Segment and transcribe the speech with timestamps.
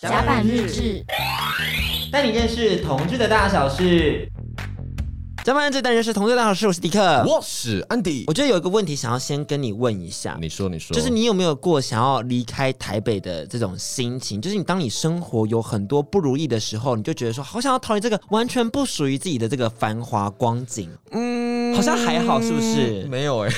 [0.00, 1.04] 甲板日志，
[2.12, 4.30] 带你认识同志的大小事。
[5.42, 6.68] 甲板日志，带你认识同志的大小事。
[6.68, 8.22] 我是迪克，我是安迪。
[8.28, 14.40] 我觉得有一个问题想要先跟你问一下，你说，你说，就是你有没有过想要离开台北的这种心情？
[14.40, 20.88] 就是你当你生活有很多不如意的时候，你就觉得说，好想要逃离这个完全不属于自己的这个繁华光景。
[21.10, 23.04] 嗯，好像还好，是不是？
[23.10, 23.56] 没有哎、欸，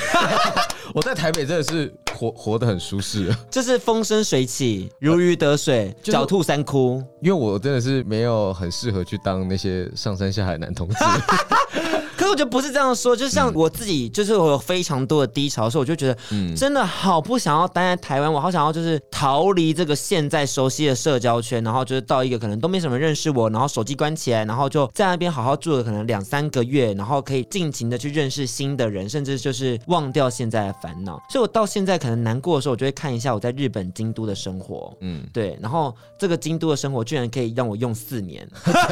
[0.94, 1.94] 我在台北真的是。
[2.20, 7.02] 活活得很舒适， 就是风生水起，如鱼得水，狡、 就是、兔三窟。
[7.22, 10.96] 因为我真的是没有很适合去当那些上山下海的男同志。
[12.20, 16.18] 可是我觉得不是这样说，就像我自己，就是我有非常多的低潮的时候，我就觉得，
[16.54, 31.18] 真的好不想要待在台湾，我好想要就是逃离这个现在熟悉的社交圈，然后就是到一个可能都没什么认识我，然后手机关起来，然后就在那边好好住了可能两三个月，然后可以尽情的去认识新的人，甚至就是忘掉现在的烦恼。
[31.30, 38.46] 所以我到现在可能难过的时候，我就会看一下我在日本京都的生活，嗯，对，然后这个京都的生活居然可以让我用四年，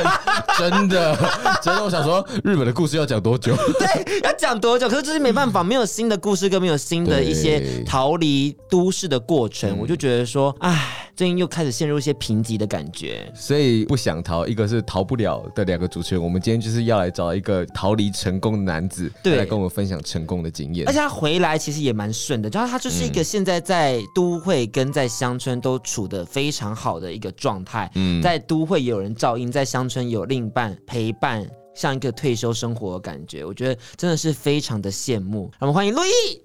[0.57, 1.15] 真的，
[1.63, 3.18] 真的，我想说日本的故事要讲。
[3.21, 3.57] 多久？
[3.79, 4.89] 对，要讲多久？
[4.89, 9.79] 可是就是没办法，没有新的故事，更没有新的一些逃离都市的过程。
[9.79, 13.31] 我就觉得说，哎，最近又开始陷入一些贫瘠的感觉。
[13.35, 16.23] 所以不想逃，一个是逃不了的两个主持人。
[16.23, 20.87] 我们今天就是要来找一个逃离成功的男子，对，来跟我们分享成功的经验。
[20.87, 27.91] 而且他回来其实也蛮顺的，就是他就是一个现在在都会跟在乡村都处的非常好的一个状态。
[27.95, 31.47] 嗯，在都会也有人照应，在乡村有另一半陪伴。
[31.79, 35.49] 像一个退休生活的感觉，我觉得真的是非常的羡慕。
[35.61, 36.43] 让我们欢迎陆毅。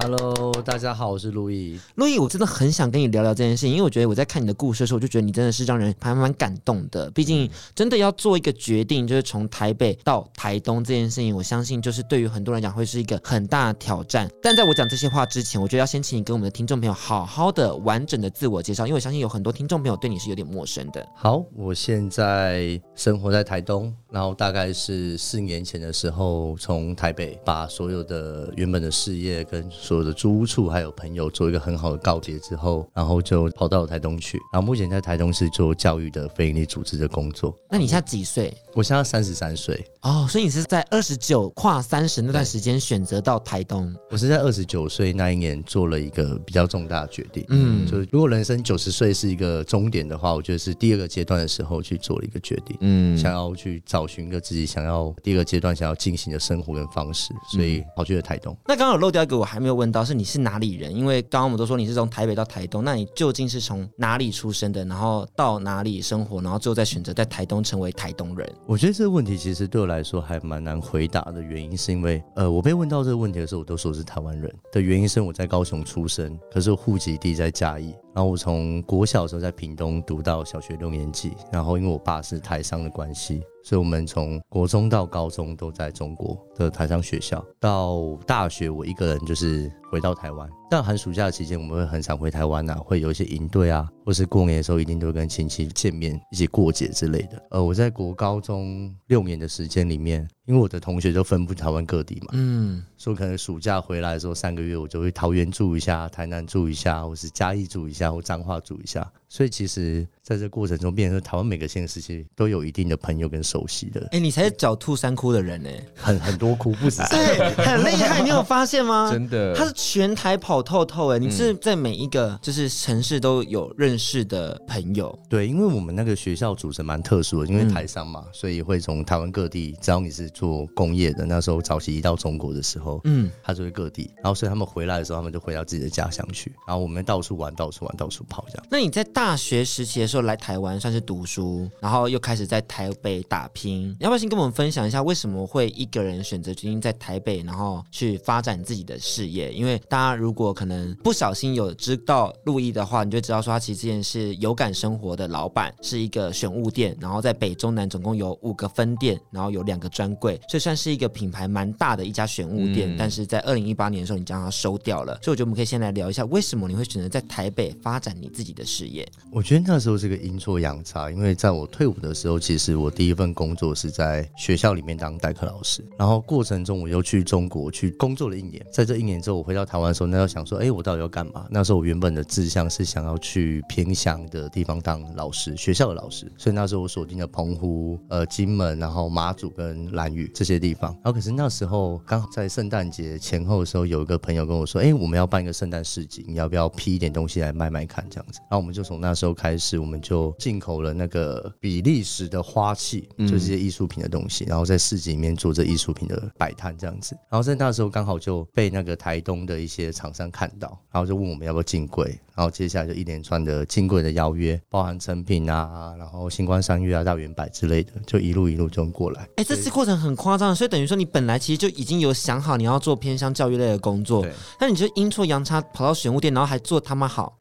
[0.00, 1.78] Hello，大家好，我是陆毅。
[1.96, 7.08] 陆毅，我真的很想跟你聊聊这件事情，因为我觉得我在看你的故事的时候，我就觉得你真的是让人还蛮感动的。
[7.10, 14.28] 毕竟真的要做一个决定，就是从台北到台东这件事情，我相信就是对于很多人讲会是一个很大的挑战。
[14.42, 21.06] 但在我讲这些话之前，我觉得要先请你跟我们的听众朋友好好的完整的自我介绍，因为我相信有很多听众朋友对你是有点陌生的。
[21.14, 34.38] 好，我现在生活在台东，然后大概是四年前的时候，从台北把所有的原本的事业跟所有的租屋处还有朋友做一个很好的告别之后，然后就跑到了台东去。
[34.52, 37.52] 然后目前在台东是做教育的非营利组织的工作。
[37.68, 38.54] 那你现在几岁？
[38.72, 39.84] 我现在三十三岁。
[40.02, 43.92] 哦，所以你是在二十九跨三十那段时间选择到台东？
[44.12, 47.44] 我是在二十九岁那一年做了一个比较重大的决定。
[47.48, 52.76] 嗯，就是如果人生九十岁是一个终点的话，我觉得是第二个阶段的时候去做了一个决定。
[52.80, 58.56] 嗯，想要去找寻一个自己想要第二个阶段想要进行的生活跟方式，所以跑去了台东。
[58.66, 60.14] 那刚刚有漏掉一个我还没有问到是。
[60.14, 60.94] 你是哪里人？
[60.94, 64.84] 因为刚刚我们都说你是从台北到台东，那你究竟是从哪里出生的？
[64.84, 66.40] 然后到哪里生活？
[66.40, 68.48] 然后最后再选择在台东成为台东人？
[68.64, 77.92] 我觉得这个问题其实对我来说还蛮难回答的原因，是因为呃，我被问到这个问题的时候，我都说是台湾人的原因是我在高雄出生，可是户籍地在嘉义。
[78.14, 87.42] 然后我从国小的时候在屏东读到小学六年级，然后因为我爸是台商的关系，所以我们从国中到高中都在中国的台商学校。
[87.58, 97.40] 到大学我一个人就是回到台湾，但寒暑假期间我们会很常回台湾啊，会有一些营队啊，或是过年的时候一定都会跟亲戚见面，一起过节之类的。
[97.50, 100.28] 呃，我在国高中六年的时间里面。
[100.46, 109.10] 因为我的同学就分布台湾各地嘛，嗯，所以可能暑假回来的时候三个月，我就会桃园住一下，台南住一下，或是嘉义住一下，或彰化住一下。
[109.26, 114.02] 所以其实在这过程中，变成台湾每个县市其实都有一定的朋友跟熟悉的。
[114.02, 117.00] 哎、欸，你才是狡兔三窟的人呢，很很多窟不止。
[117.08, 119.10] 对，很厉害，你有发现吗？
[119.10, 125.16] 真的，他是全台跑透透哎，你是在每一个就是城市都有认识的朋友。
[125.28, 138.66] 对，因为我们那个学校组成蛮特殊的，因为台商嘛，所以会从台湾各地，只要你是做工业的，那时候早期移到中国的时候，嗯，他就会各地，然后所以他们回来的时候，他们就回到自己的家乡去，然后我们到处玩，到处玩，到处跑这样。
[138.70, 149.52] 那你在大学时期的时候来台湾算是读书，然后又开始在台北打拼，要不要先跟我们分享一下为什么会一个人选择决定在台北，然后去发展自己的事业？
[149.52, 160.64] 因为大家如果可能不小心有知道陆毅的话，你就知道说他其实之前是有感生活的老板，是一个选物店，然后在北中南总共有五个分店，然后有两个专柜，所以。
[160.64, 165.12] 算是一个品牌蛮大的一家选物店，嗯、但是在二零一八年的时候，你将它收掉了。
[165.22, 169.06] 所以我觉得我们可以先来聊一下，为什么你会选择在台北发展你自己的事业？
[169.30, 181.46] 我觉得那时候是个阴错阳差，因为在我退伍的时候，其实我第一份工作是在学校里面当代课老师，然后过程中我又去中国去工作了一年，在这一年之后，我回回到台湾的时候，那要想说，哎，我到底要干嘛？
[181.48, 186.30] 那时候我原本的志向是想要去偏乡的地方当老师，学校的老师。
[186.36, 190.90] 所以那时候我锁定了澎湖、呃金门，然后马祖跟兰屿这些地方。
[190.94, 198.04] 然后可是那时候刚好在圣诞节前后的时候，有一个朋友跟我说，哎，我们要办一个圣诞市集，你要不要批一点东西来卖卖看？
[198.10, 198.40] 这样子。
[198.50, 207.16] 然后我们就从那时候开始，我们就进口了那个比利时的花器，就是一些艺术品的东西，然后在市集里面做这艺术品的摆摊这样子。
[207.30, 212.18] 然后在那时候刚好就被那个台东的一些厂商看到，然后就问我们要不要进柜。
[212.36, 219.28] 然后接下来就一连串的进柜的邀约，包含成品啊，然后星光三月啊、大远百之类的，就一路一路就过来。
[219.36, 224.26] 哎，这次过程很夸张，所以等于说你本来其实就已经有想好你要做偏向教育类的工作，
[224.60, 227.38] 那你就阴错阳差跑到选物店，然后还做他妈好。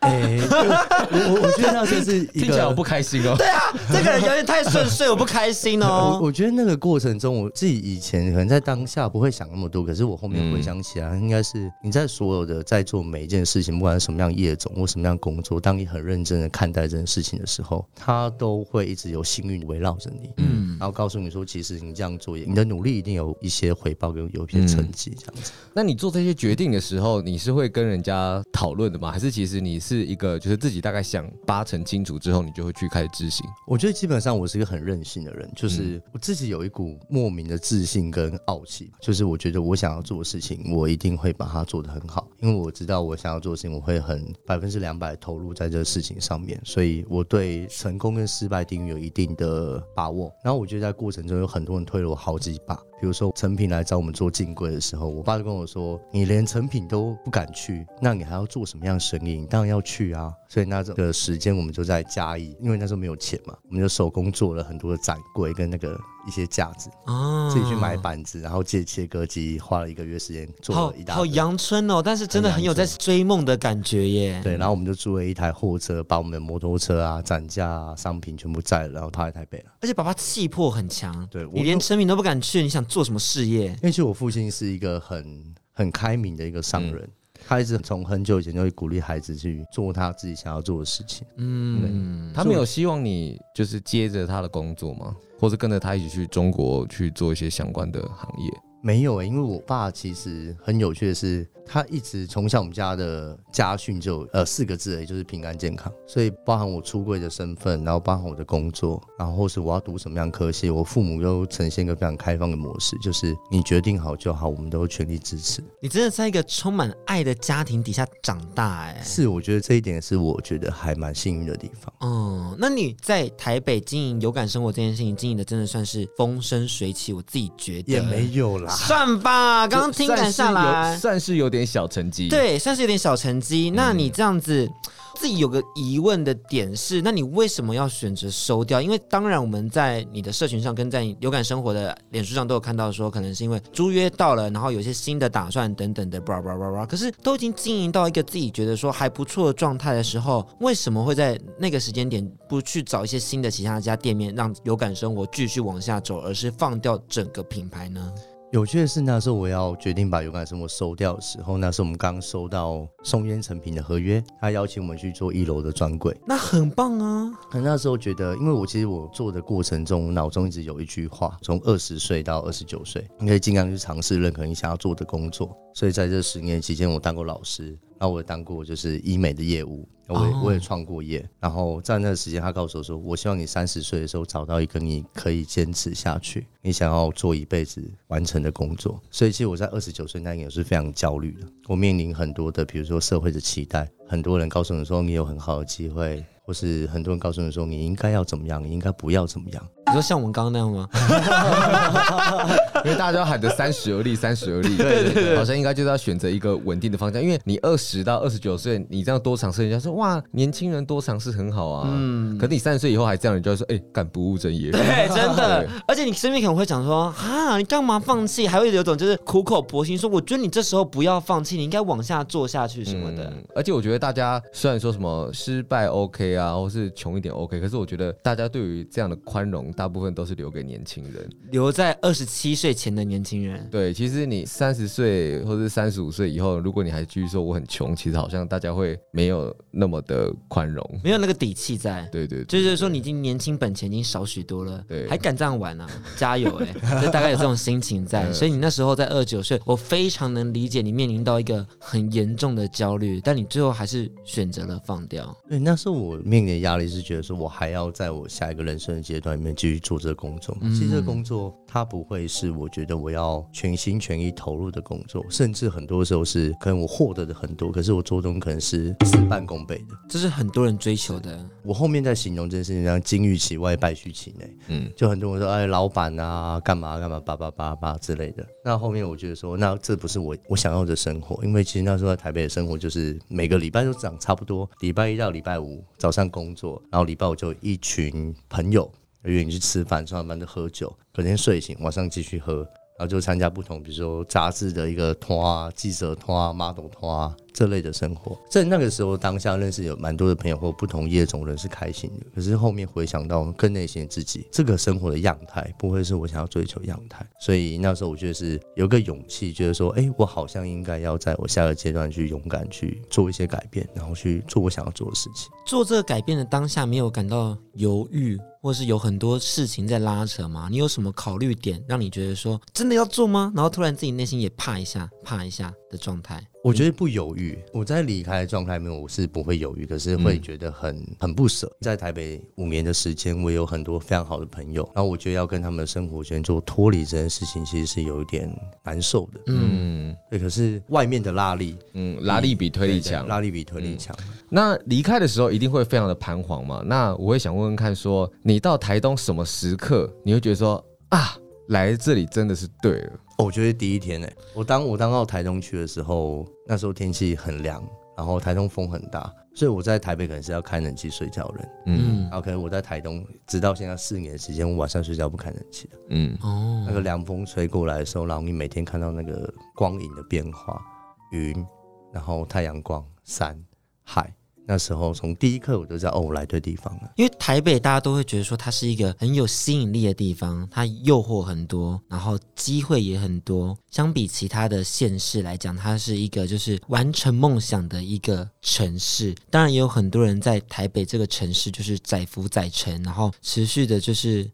[0.00, 3.34] 哎、欸，我我我觉得那就是一个听起来我不开心哦。
[3.36, 6.18] 对啊，这个人有点太顺遂，我不开心哦。
[6.20, 25.50] 我我觉得那个过程中，我自己以前可能在当下不会想那么多，可是我后面回想起来，嗯、应该是你在所有的在做每一件事情，不管是什么样业种或什么样工作，当你很认真的看待这件事情的时候，他都会一直有幸运围绕着你，嗯，然后告诉你说，其实你这样做，你的努力一定有一些回报跟有一些成绩这样子。
[25.54, 29.10] 嗯、那你做这些决定的时候，你是会跟人家讨论的吗？
[29.10, 30.06] 还是其实你是？
[30.06, 33.44] 一个就是自己大概想八成清楚之后，你就会去开始执行。
[33.66, 50.32] 我觉得基本上我是一个很任性的人，就是我自己有一股莫名的自信跟傲气，就是我觉得我想要做的事情，我一定会把它做得很好，因为我知道我想要做的事情，我会很百分之两百投入在这个事情上面，所以我对成功跟失败定义有一定的把握。
[50.44, 52.78] 然后我觉得在过程中有很多人推了我好几把。
[52.98, 59.36] 比如说成品来找我们做进柜的时候，我爸就跟我说：“你连成品都不敢去，那你还要做什么样的生意？
[59.36, 71.14] 你当然要去啊！”所以那这个时间我们就在嘉义，因为那时候没有钱嘛，我们就手工做了很多的展柜跟那个一些架子，哦，自己去买板子，然后借切割机，花了一个月时间做了一大。
[71.14, 74.40] 好阳春哦，但是真的很有在追梦的感觉耶。
[74.42, 79.66] 对，然后我们就租了一台货车，把我们的摩托车啊、展架啊、商品全部载了，然后他来台北了。
[79.80, 83.66] 而且爸爸气魄很强，对，你连成品都不敢去，你想做什么事业？
[83.66, 86.96] 因为其实我父亲是一个很很开明的一个商人。
[86.96, 87.10] 嗯
[87.48, 91.24] 他一直从很久以前就会鼓励孩子去做他自己想要做的事情。
[91.36, 95.14] 嗯，他没有希望你就是接着他的工作吗？
[95.38, 98.50] 或是跟着他一起去中国去做一些相关的行业？
[98.82, 101.46] 没有诶、因为我爸其实很有趣的是。
[101.66, 105.92] 他一直从小我们家的家训就呃四个字，也就是平安健康。
[106.06, 115.62] 所以包含我出柜的身份，然后包含我的工作，然后或是我要读什么样科系，我父母都呈现一个非常开放的模式，就是你决定好就好，我们都全力支持。
[115.82, 121.92] 你真的在一个充满爱的家庭底下长大，哎，是，我觉得这一点是我觉得还蛮幸运的地方。
[122.00, 131.55] 哦、嗯，那你在台北经营有感生活这件事情，经营的真的算是风生水起，我自己觉得也没有啦，算吧，刚刚听感下来算是有点。
[131.56, 133.70] 点小成绩，对，算是有点小成绩。
[133.70, 134.68] 那你这样子，
[135.14, 138.80] 自己有个疑问的点是，那你为什么要选择收掉？
[138.80, 146.84] 因为当然我们在你的社群上，跟在有感生活的脸书上都有看到说，可能是因为租约到了，然后有些新的打算等等的，叭叭叭叭。
[146.84, 158.12] 可是都已经经营到一个自己觉得说还不错的状态的时候，为什么会在那个时间点不去找一些新的其他家店面，让有感生活继续往下走，而是放掉整个品牌呢？
[158.52, 167.32] 有趣的是，那时候我要决定把有感生活收掉的时候，那时候我们刚收到松烟成品的合约，他邀请我们去做一楼的专柜，那很棒啊。
[167.50, 175.54] 可那时候觉得，因为我其实我做的过程中，脑中一直有一句话：从二十岁到二十九岁，你可以尽量去尝试任何你想要做的工作。
[175.74, 177.76] 所以在这十年期间，我当过老师。
[177.98, 181.26] 那我也当过就是医美的业务，我也我也创过业。
[181.40, 191.46] 然后在那个时间，他告诉我说：“我希望你三十岁的时候找到一个你可以坚持下去，你想要做一辈子完成的工作。”所以其实我在二十九岁那年也是非常焦虑的。
[191.68, 199.68] 我面临很多的，比如说社会的期待，很多人告诉你说你有很好的机会，或是很多人告诉你说你应该要怎么样，你应该不要怎么样。
[199.86, 200.86] 你说像我们刚刚那样吗？
[202.86, 207.20] 因为大家都喊着三十而立，三十而立，对对对，好像应该就是要选择一个稳定的方向。
[207.20, 211.88] 因为你二十到二十九岁，你这样多尝试，人家说哇，年轻人多尝试很好啊。
[211.92, 214.70] 嗯，可是你三十岁以后还这样，人就会说哎，干不务正业。
[214.72, 215.68] 对，真的。
[215.88, 218.46] 而且你身边可能会讲说啊，你干嘛放弃？
[218.46, 223.24] 还会有种就是苦口婆心说，我觉得你这时候不要放弃，你应该往下做下去什么的。
[223.24, 229.56] 嗯，而且我觉得大家虽然说什么失败 OK 啊，或是穷一点 OK，可是我觉得大家对于这样的宽容。
[229.72, 233.66] 大部分都是留给年轻人，留在二十七岁前的年轻人。
[233.70, 242.06] 对，其实你三十岁或者三十五岁以后，如果你还继续说我很穷，其实好像大家会没有那么的宽容，没有那个底气在。
[242.12, 245.88] 对对，就是说你已经年轻本钱已经少许多了，对，还敢这样玩呢？
[246.16, 247.00] 加油哎！
[247.00, 248.30] 就大概有这种心情在。
[248.34, 255.34] 所以你那时候在二十九岁，我非常能理解你面临到一个很严重的焦虑，但你最后还是选择了放掉。
[255.48, 260.56] 对，那时候我面临的压力是觉得说，我还要在我下一个人生的阶段里面继续做这个工作。
[260.62, 269.96] 其实这个工作它不会是我觉得我要全心全意投入的工作，甚至很多时候是可能我获得的很多，可是我做中可能是事半功倍的。
[270.08, 271.38] 这是很多人追求的。
[271.62, 274.56] 我后面在形容这件事情，像金玉其外，败絮其内。
[274.68, 278.46] 嗯，就很多人说，哎，老板啊，干嘛干嘛，叭叭叭叭之类的。
[278.64, 288.90] 那后面我觉得说，那这不是我我想要的生活，因为其实那时候在台北的生活就是每个礼拜都长差不多，礼拜一到礼拜五早上工作，然后礼拜五就一群朋友。
[289.32, 292.58] 约你去吃饭，吃完饭就喝酒，隔天睡醒，晚上继续喝，
[292.98, 297.36] 然后就参加不同，比如说杂志的一个拖啊、记者拖啊、model 拖啊。
[297.56, 302.26] 这类的生活，在那个时候当下认识有蛮多的朋友或不同业种人是开心的。
[302.34, 307.26] 可是后面回想到更内心的自己，这个生活的样态不会是我想要追求样态。
[307.40, 315.50] 所以那时候我觉得是有个勇气，觉得说，哎，我好像应该要在我下个阶段去勇敢去做一些改变，然后去做我想要做的事情。
[315.64, 320.68] 做这个改变的当下，没有感到犹豫，或是有很多事情在拉扯吗？
[320.70, 323.50] 你有什么考虑点让你觉得说真的要做吗？
[323.56, 326.46] 然后突然自己内心也怕一下，怕一下的状态？
[326.66, 331.70] 我觉得不犹豫，我在离开的状态里面，我是不会犹豫，可是会觉得很很不舍。
[331.80, 339.40] 在台北五年的时间，我有很多非常好的朋友，然后我觉得要跟他们的生活圈做脱离这件事情，其实是有一点难受的。
[339.46, 340.40] 嗯，对。
[340.40, 344.12] 可是外面的拉力，嗯，拉力比推力强，拉力比推力强。
[344.26, 344.34] 嗯。
[344.50, 346.82] 那离开的时候一定会非常的彷徨嘛？
[346.84, 353.12] 那我会想问问看，说你到台东什么时刻，你会觉得说啊，来这里真的是对了。
[353.38, 370.82] 我觉得第一天呢、欸，我当我当到台东去的时候，那时候天气很凉，然后台东风很大，所以我在台北可能是要开冷气睡觉的人，嗯，然后可能我在台东直到现在四年的时间，我晚上睡觉不开冷气的，嗯，哦，那个凉风吹过来的时候，然后你每天看到那个光影的变化，
[371.30, 371.66] 云，
[372.12, 373.58] 然后太阳光，山，
[374.02, 374.32] 海。
[374.66, 377.12] 那时候从第一刻我就知道哦，我来对地方了。
[377.16, 383.76] 因为台北大家都会觉得说它是一个很有吸引力的地方，它诱惑很多，然后机会也很多。
[383.90, 389.34] 相比其他的县市来讲，它是一个就是完成梦想的一个城市。
[389.50, 394.50] 当然也有很多人在台北这个城市就是载浮载沉，然后持续的就是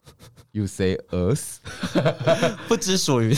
[0.54, 1.60] You say us
[2.68, 3.34] 不知属于。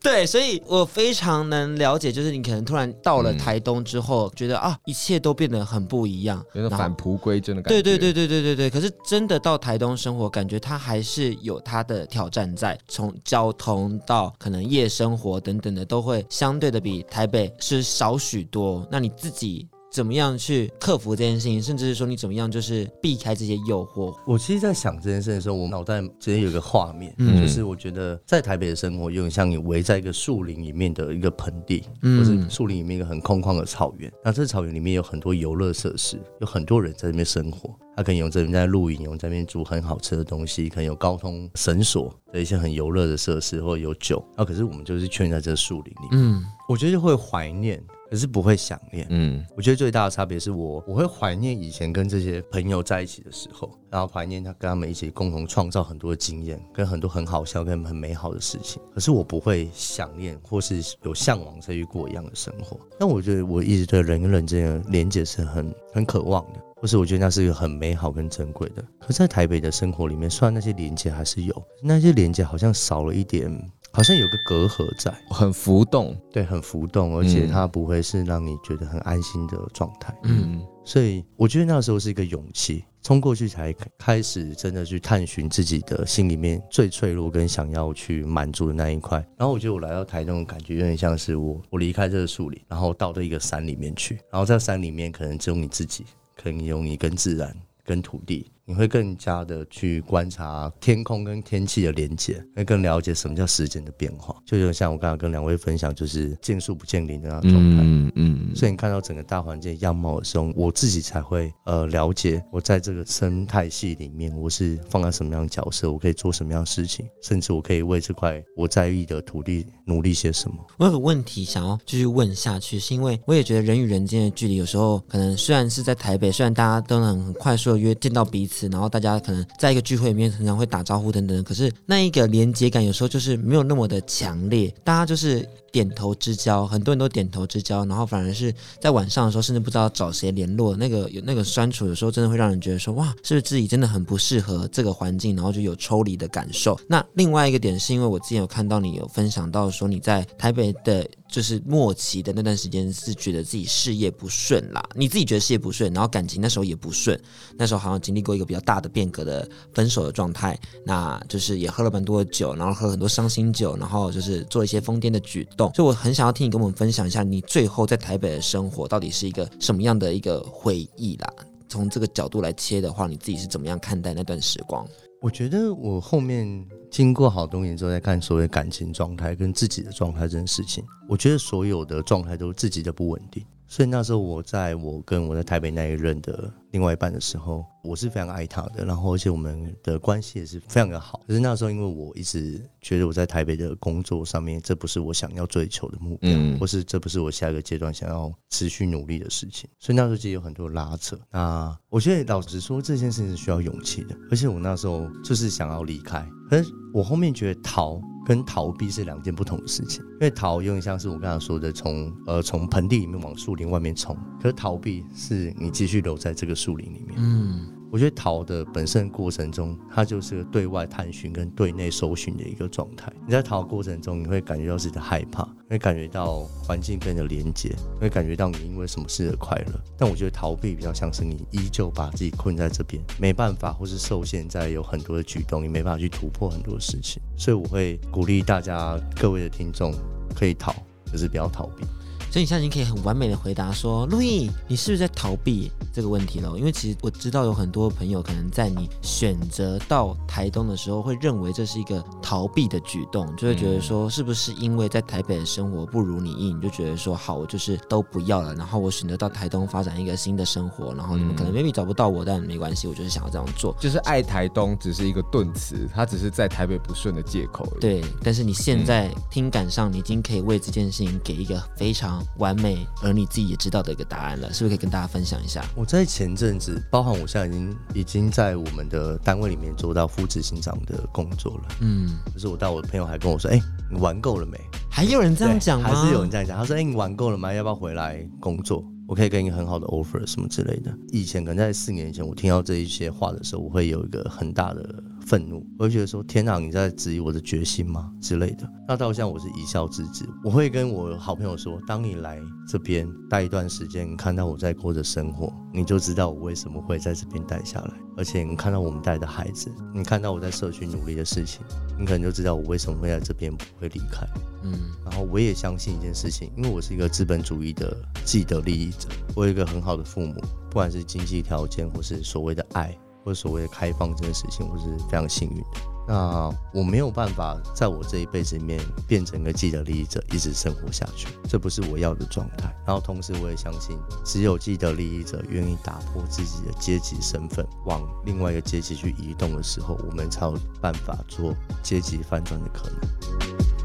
[0.00, 7.82] 对，所以我非常能了解，就是你可能突然到了台东之后，觉得啊，一切都变得很不一样，有种返璞归真的感觉。
[7.82, 8.70] 对对对对对对对。
[8.70, 18.86] 可是真的到台东生活，感觉它还是有它的挑战在，从交通到可能夜生活等等的，都会相对的比台北是少许多。
[18.90, 19.68] 那你自己？
[19.90, 24.14] 怎么样去克服这件事情，甚至是说你怎么样就是避开这些诱惑？
[24.26, 34.12] 我其实，在想这件事的时候，我脑袋直接有个画面，嗯，就是我觉得在台北的生活有点像你围在一个树林里面的一个盆地，嗯，或是树林里面一个很空旷的草原。
[34.22, 37.74] 那这草原里面有很多游乐设施，有很多人在那边生活。
[37.96, 44.24] 他可能有这边在露营，有在那边煮很好吃的东西，可能有高通绳索的一些很游乐的设施，或者有酒。
[44.36, 47.82] 然后可是我们就是圈在这个树林里，嗯，我觉得就会怀念。
[48.10, 58.80] 可是不会想念，嗯，我觉得最大的差别是我我会怀念以前跟这些朋友在一起的时候，然后怀念他跟他们一起共同创造很多的经验，跟很多很好笑跟很美好的事情。
[58.94, 62.78] 可是我不会想念或是有向往再去过一样的生活。
[62.98, 68.82] 但我觉得我一直对人跟人之间的连接是很很渴望的，或是我觉得那是一个很美好跟珍贵的。
[68.98, 73.50] 可在台北的生活里面，虽然那些连接还是有，那些连接好像少了一点。
[73.98, 80.16] 好像有个隔阂在，很浮动，对，很浮动，而且它不会是让你觉得很安心的状态。
[80.22, 89.18] 嗯，所以我觉得那时候是一个勇气，冲过去才开始真的去探寻自己的心里面最脆弱跟想要去满足的那一块。
[89.36, 96.04] 然后我觉得我来到台东的感觉有点像是我，我离开这个树林，然后到了一个山里面去，然后在山里面可能只有你自己，
[96.36, 97.52] 可能有你跟自然、
[97.84, 98.48] 跟土地。
[98.68, 104.36] 你会更加的去观察天空跟天气的连接，会更了解什么叫时间的变化。
[104.44, 107.82] 就就像我刚刚跟两位分享，就是见树不见林的那种状态。
[107.82, 108.54] 嗯嗯。
[108.54, 120.56] 所以你看到整个大环境样貌的时候，我自己才会呃了解，我在这个生态系里面，我是放在什么样的角色，我可以做什么样的事情，甚至我可以为这块我在意的土地努力些什么。
[120.76, 128.57] 我有个问题想要继续问下去，是因为我也觉得人与人之间的距离，有时候可能虽然是在台北，虽然大家都能很快速的约见到彼此。
[128.66, 146.78] 然后大家可能在一个聚会里面常常会打招呼等等，可是那一个连接感有时候就是没有那么的强烈，大家就是点头之交，很多人都点头之交，然后反而是在晚上的时候，甚至不知道找谁联络，那个有那个酸楚，有时候真的会让人觉得说，哇，是不是自己真的很不适合这个环境，然后就有抽离的感受。
[146.88, 151.06] 那另外一个点是因为我之前有看到你有分享到说你在台北的。
[151.30, 154.82] 就是末期的那段时间，是觉得自己事业不顺啦。
[154.94, 157.18] 你自己觉得事业不顺，然后感情那时候也不顺，
[157.56, 165.72] 那时候好像经历过一个比较大的变革的分手的状态，那就是也喝了蛮多的酒，然后喝很多伤心酒，然后就是做一些疯癫的举动。
[165.74, 171.32] 所以我很想要听你跟我们分享一下，你最后在台北的生活到底是一个什么样的一个回忆啦？
[171.68, 174.88] 从这个角度来切的话，你自己是怎么样看待那段时光？
[175.20, 183.44] 我觉得我后面经过好多年之后，再看所谓感情状态跟自己的状态这件事情，我觉得所有的状态都是自己的不稳定。
[183.68, 191.20] 所以那时候我在我跟我在台北那一任的另外一半的时候，我是非常爱他的，然后而且我们的关系也是非常的好。
[191.28, 201.18] 可是那时候因为我一直觉得我在台北的工作上面，这不是我想要追求的目标，嗯、或是这不是我下一个阶段想要持续努力的事情，所以那时候其实有很多拉扯。
[201.30, 208.00] 那我觉得老实说，这件事情是需要勇气的，而且我那时候就是想要离开，可是我后面觉得逃。
[208.28, 217.16] 跟逃避是两件不同的事情，因为逃有点像是我刚才说的从呃从盆地里面往树林外面冲，可是逃避是你继续留在这个树林里面。
[217.16, 217.66] 嗯。
[217.90, 223.10] 我觉得逃的本身过程中，它就是个对外探寻跟对内搜寻的一个状态。
[223.26, 229.80] 你在逃过程中，你会感觉到自己的害怕，会感觉到环境跟你的连接，会感觉到你因为什么事而快乐。
[229.96, 237.22] 但我觉得逃避比较像是你依旧把自己困在这边，没办法，或是受限在有很多的举动，你没办法去突破很多事情。
[237.38, 239.94] 所以我会鼓励大家，各位的听众
[240.36, 240.74] 可以逃，
[241.10, 241.86] 可是不要逃避。
[242.30, 246.56] 所以你现在已经可以很完美的回答说，路易，你是不是在逃避这个问题了？
[246.58, 263.74] 因为其实我知道有很多朋友可能在你选择到台东的时候，会认为这是一个逃避的举动，就会觉得说，是不是因为在台北的生活不如你意，你就觉得说，好，我就是都不要了，然后我选择到台东发展一个新的生活，然后你们可能 maybe 找不到我，但没关系，我就是想要这样做。
[263.80, 267.66] 就是爱台东只是一个顿词，它只是在台北不顺的借口。
[267.80, 275.64] 对，但是你现在听感上，你已经可以为这件事情给一个非常完美，而你自己也知道的一个答案了，是不是可以跟大家分享一下？
[275.74, 281.68] 我在前阵子，包含我现在已经已经在我们的单位里面做到副执行长的工作了。
[281.80, 284.58] 嗯，可是我带我的朋友还跟我说：“哎、欸，你玩够了没？”
[284.90, 285.88] 还有人这样讲吗？
[285.88, 286.58] 还是有人这样讲？
[286.58, 287.52] 他说：“哎、欸，你玩够了吗？
[287.52, 288.84] 要不要回来工作？
[289.06, 295.02] 我可以给你很好的 offer 什么之类的。”以前可能在四年前，我听到这一些话的时候，我会有一个很大的。
[295.28, 298.66] 愤怒，我会觉得说：“天哪，你在质疑我的决心吗？”之类的。
[298.88, 300.24] 那到现在我是一笑置之。
[300.42, 307.90] 我会跟我好朋友说：“当你来这边待一段时间，你看到我在过着生活，你就知道我为什么会在这边待下来。
[308.16, 311.60] 而且你看到我们带的孩子，你看到我在社区努力的事情，
[311.98, 314.26] 你可能就知道我为什么会在这边不会离开。”
[314.64, 314.72] 嗯。
[315.04, 322.96] 然后我也相信一件事情，因为我是一个资本主义的既得利益者，我有一个很好的父母，不管是经济条件或是所谓的爱。
[323.28, 325.66] 或所谓的开放这件事情，我是非常幸运的。
[326.06, 332.74] 那我没有办法在我这一辈子里面变成一个既得利益者，一直生活下去，这不是我要的状态。
[332.86, 343.77] 然后同时我也相信，只有既得利益者愿意打破自己的阶级身份，往另外一个阶级去移动的时候，我们才有办法做阶级翻转的可能。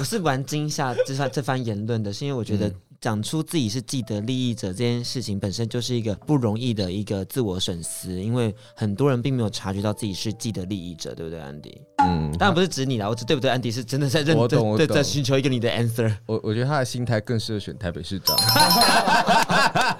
[0.00, 11.78] 我是玩惊吓这番这番言论的，是因为我觉得讲出自己是既得利益者这件事情本身就是一个不容易的一个自我审思，因为很多人并没有察觉到自己是既得利益者，对不对，安迪？
[11.98, 13.50] 嗯，当然不是指你啦，我指对不对？
[13.50, 16.10] 安迪是真的在认真对，对在寻求一个你的 answer。
[16.24, 18.34] 我我觉得他的心态更适合选台北市长。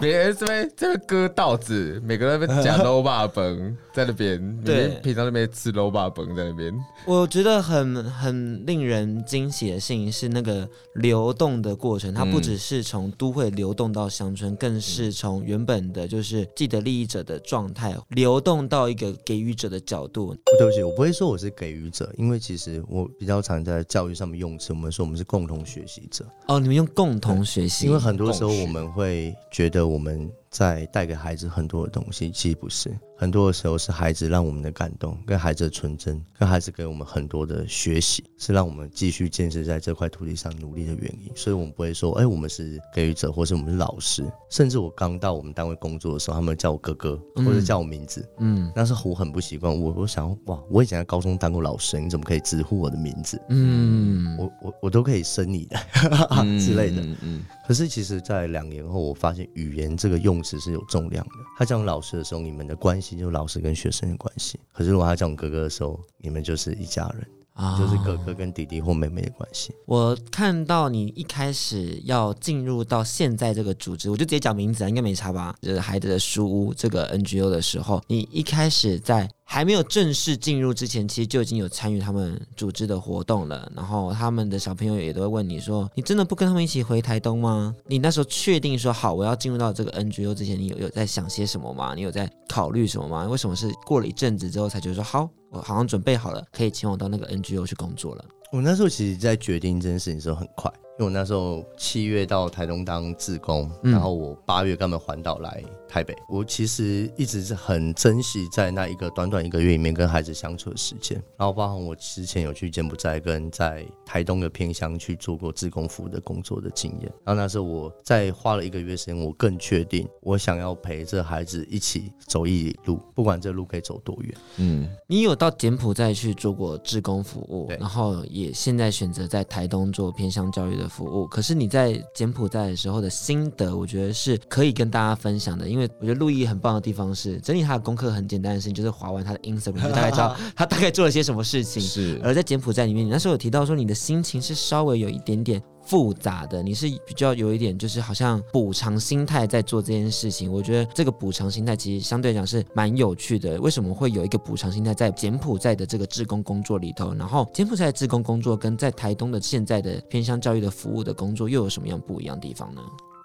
[0.00, 6.74] 别人这边这边割稻子，每个人在那边讲卤肉饭， 在那边，对，平常那边吃卤肉饭在那边。
[7.06, 20.34] 我觉得很很令人惊喜的事情是那个流动的过程，它不只是从都会流动到乡村，更是从原本的就是既得利益者的状态流动到一个给予者的角度。
[20.58, 26.26] 对不起，我不会说我是给予者，因为其实我比较常在教育上面用词，我们说我们是共同学习者。
[26.48, 29.83] 哦，你们用共同学习，因为很多时候我们会觉得。
[29.86, 32.96] 我们在带给孩子很多的东西，其实不是。
[33.16, 41.30] 很多的时候是孩子让我们的感动，跟孩子的纯真，跟孩子给我们很多的学习，是让我们继续坚持在这块土地上努力的原因。
[41.34, 44.24] 所以，我们不会说，哎、欸，我们是给予者，或是我们是老师。
[44.50, 49.72] 甚至我刚到我们单位工作的时候，他们叫我哥哥，或者叫我名字，嗯，那是我很不习惯。
[49.76, 53.40] 我我想，哇，我以前在高中当过老师，你怎么可以直呼我的名字？
[53.48, 55.76] 嗯，我我我都可以生你的
[56.58, 57.00] 之类的。
[57.00, 61.32] 嗯，嗯，可是其实，在两年后，我发现语言这个用词是有重量的。
[61.58, 63.16] 他讲老师的时候，你们的关系。
[63.16, 69.72] 就老师跟学生的关系，可是如果他叫哥哥的时候，你们就是一家人，啊、就是哥哥跟弟弟或妹妹的关系。
[69.86, 75.54] 我看到你一开始要进入到现在这个组织，我就直接讲名字啊，应该没差吧？
[75.62, 79.30] 就是孩子的书屋这个 NGO 的时候，你一开始在。
[79.54, 83.70] 还没有正式进入之前，其实就已经有参与他们组织的活动了。
[83.72, 91.94] 然后他们的小朋友也都会问你说：“你真的不跟他们一起回台东吗？” 你那时候确定说好我要进入到这个 NGO 之前，你有有在想些什么吗？
[91.94, 93.28] 你有在考虑什么吗？
[93.28, 98.24] 为什么是过了一阵子之后才觉得说好，我好像准备好了，可以前往到那个 NGO 去工作了？
[98.50, 100.68] 我那时候其实，在决定这件事情的时候很快。
[100.96, 105.62] 因为我那时候七月到台东当志工，嗯、然后我八月跟他们环岛来
[105.94, 106.12] 台北。
[106.28, 111.22] 我其实一直是很珍惜在那一个短短一个月里面跟孩子相处的时间。
[111.36, 117.12] 然后包含我之前有去柬埔寨跟在台东的偏乡去做过志工服务的工作的经验。
[117.24, 124.34] 然后那时候我在花了一个月时间，我更确定我想要陪着孩子一起走一里路，不管这路可以走多远。
[124.56, 130.88] 嗯，你有到柬埔寨去做过志工服务，然后也现在选择在台东做偏乡教育的。
[130.94, 135.68] 服务，可是你在柬埔寨的时候的心得，我觉得是可以跟大家分享的。
[135.68, 141.82] 因为我觉得陆毅很棒的地方是，整理他的功课很简单的事情，就是划完他的 Instagram，就大概知道 他大概做了些什么事情。
[141.82, 145.62] 是，而在柬埔寨里面，你那时候有提到说，你的心情是稍微有一点点。
[145.86, 150.50] 复杂的，你是比较有一点，就是好像补偿心态在做这件事情。
[150.50, 153.60] 我觉得这个补偿心态其实相对讲是蛮有趣的。
[153.60, 157.12] 为什么会有一个补偿心态在柬埔寨的这个志工工作里头？
[157.16, 162.80] 然后柬埔寨的志工工作跟在台东的现在的偏向教育的服务的工作又有什么样不一样的地方呢？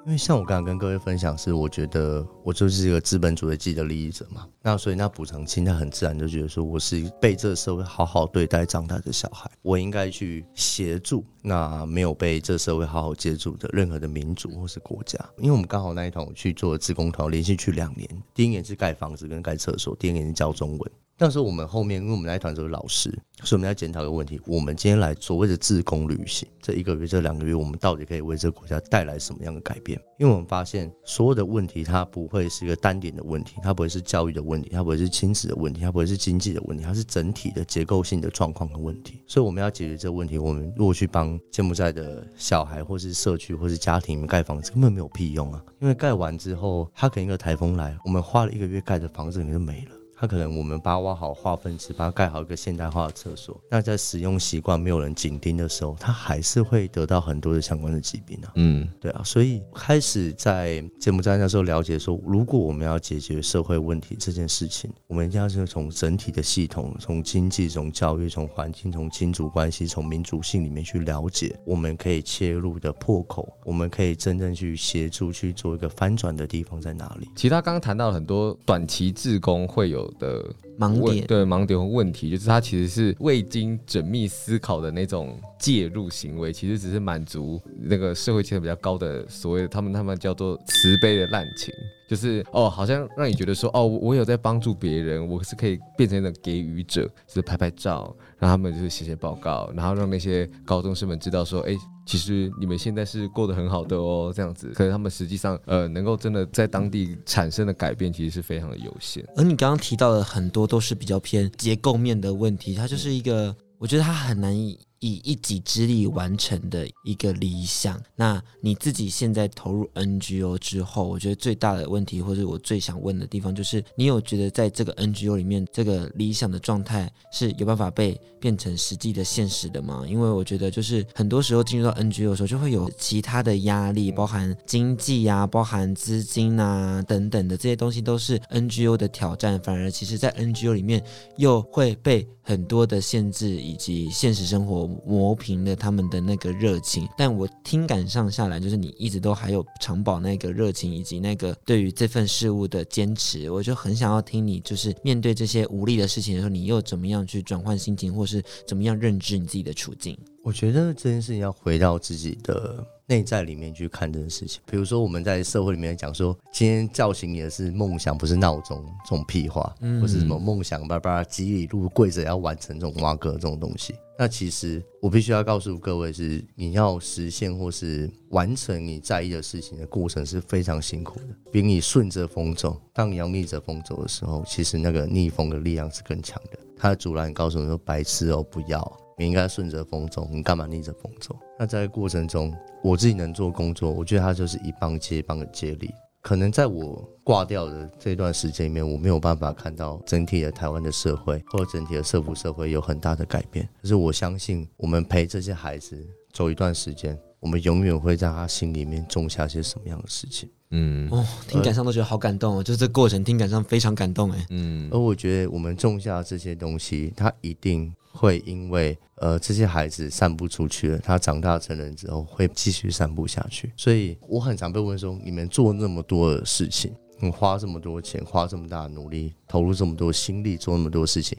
[0.09, 15.23] 因为像我刚刚跟各位分享是，我觉得我就是一个资本主义既得利益者嘛，那所以那补偿心态很自然就觉得说，我是被这个社会好好对待长大的小孩，我应该去协助那没有被这社会好好接住的任何的民族或是国家。
[15.37, 20.91] 因为我们刚好那一团我去做自工团，连续去两年，第一年是盖房子跟盖厕所，第二年是教中文。
[21.19, 23.09] 但是我们后面，因为我们那一团都是老师，
[23.43, 29.99] 所以我们要检讨一个问题：我们今天来所谓的自工旅行，这一个月、这两个月，我们到底可以为这个国家带来什么样的改变？
[30.17, 39.21] 因为我们发现，所有的问题它不会是一个单点的问题，它不会是教育的问题，它不会是亲子的问题，它不会是经济的问题，它是整体的结构性的状况和问题。
[39.27, 45.61] 所以我们要解决这个问题，我们如果去帮柬埔寨的小孩，或是社区，或是家庭盖房子，根本没有屁用啊！
[45.81, 49.98] 因为盖完之后，他可能一个台风来，我们花了一个月盖的房子，可能就没了。
[50.19, 53.57] 他可能我们把它挖好化粪池，把它盖好一个现代化的厕所。
[53.69, 58.51] 那在使用习惯没有人紧盯的时候，他还是会得到很多的相关的疾病啊。
[58.55, 59.21] 嗯，对啊。
[59.23, 77.29] 所以开始在柬埔寨那时候了解说，如果我们要解决社会问题这件事情，我们一定要是从整体的系统，从经济、从教育、从环境、从亲族关系、从民族性里面去了解，我们可以切入的破口，我们可以真正去协助去做一个翻转的地方在哪里？
[77.37, 80.43] 其实他刚刚谈到很多短期自工会有的
[80.79, 91.73] 盲点，对盲点和问题，就是他其实是未经缜密思考的那种介入行为，其实只是满足那个社会阶层比较高的所谓的他们他们叫做慈悲的滥情，
[92.07, 101.77] 就是哦，好像让你觉得说哦，我有在帮助别人，我是可以变成一个给予者，就是拍拍照，让他们就是写写报告，然后让那些高中生们知道说，哎。
[102.09, 109.23] 其实你们现在是过得很好的哦，这样子，可是他们实际上，呃，能够真的在当地产生的改变，其实是非常的有限。
[109.35, 114.79] 而你刚刚提到的很多都是比较偏结构面的问题，它就是一个，我觉得它很难以。
[114.99, 118.01] 以一己之力完成的一个理想。
[118.15, 130.03] 那你自己现在投入 NGO 之后，我觉得最大的问题，或者我最想问的地方，就是你有觉得在这个 NGO 里面，这个理想的状态是有办法被变成实际的现实的吗？
[130.07, 139.59] 因为我觉得，就是很多时候进入到 NGO 的时候，就会有其他的压力，包含经济啊，包含资金啊等等的这些东西，都是 NGO 的挑战。
[139.61, 141.03] 反而，其实在 NGO 里面
[141.37, 144.88] 又会被很多的限制以及现实生活。
[145.05, 153.49] 磨平了他们的那个热情，但我听感上下来，就是你一直都还有长保那个热情，以及那个对于这份事物的坚持。
[153.49, 160.17] 我就很想要听你，就是面对这些无力的事情的时候，你又怎么样去转换心情，或是怎么样认知你自己的处境？
[160.43, 164.61] 我觉得这件事情要回到自己的内在里面去看这件事情。
[164.65, 173.93] 比如说，我们在社会里面讲说，今天叫醒你的是梦想，不是闹钟，这种屁话，或是什么梦想，叭叭几里路跪着要完成这种挖哥这种东西。
[174.17, 182.81] 那其实我必须要告诉各位是，你要实现或是完成你在意的事情的过程是非常辛苦的，比你顺着风走。
[182.93, 186.59] 当你要逆着风走的时候，其实那个逆风的力量是更强的。
[186.77, 192.51] 它的阻拦告诉你说：“白痴哦，不要，你应该顺着风走，你干嘛逆着风走？”那在过程中，
[192.81, 195.93] 我自己能做工作，我觉得它就是一棒接一棒的接力。
[196.21, 203.67] 可能在我挂掉的这段时间里面，我没有办法看到整体的台湾的社会或者整体的社福社会有很大的改变。
[203.81, 210.49] 可是我相信，我们陪这些孩子走一段时间，我们永远会在他心里面种下些什么样的事情。
[210.71, 214.45] 嗯，哦，听感上都觉得好感动哦，就是这过程听感上非常感动哎。
[214.49, 217.93] 嗯，而我觉得我们种下这些东西，它一定。
[218.11, 223.71] 会因为呃这些孩子散布出去了，他长大成人之后会继续散布下去。
[223.77, 231.37] 所以我很常被问说：你们做那么多的事情，你花这么多钱，花这么大的努力，投入这么多心力，做那么多事情，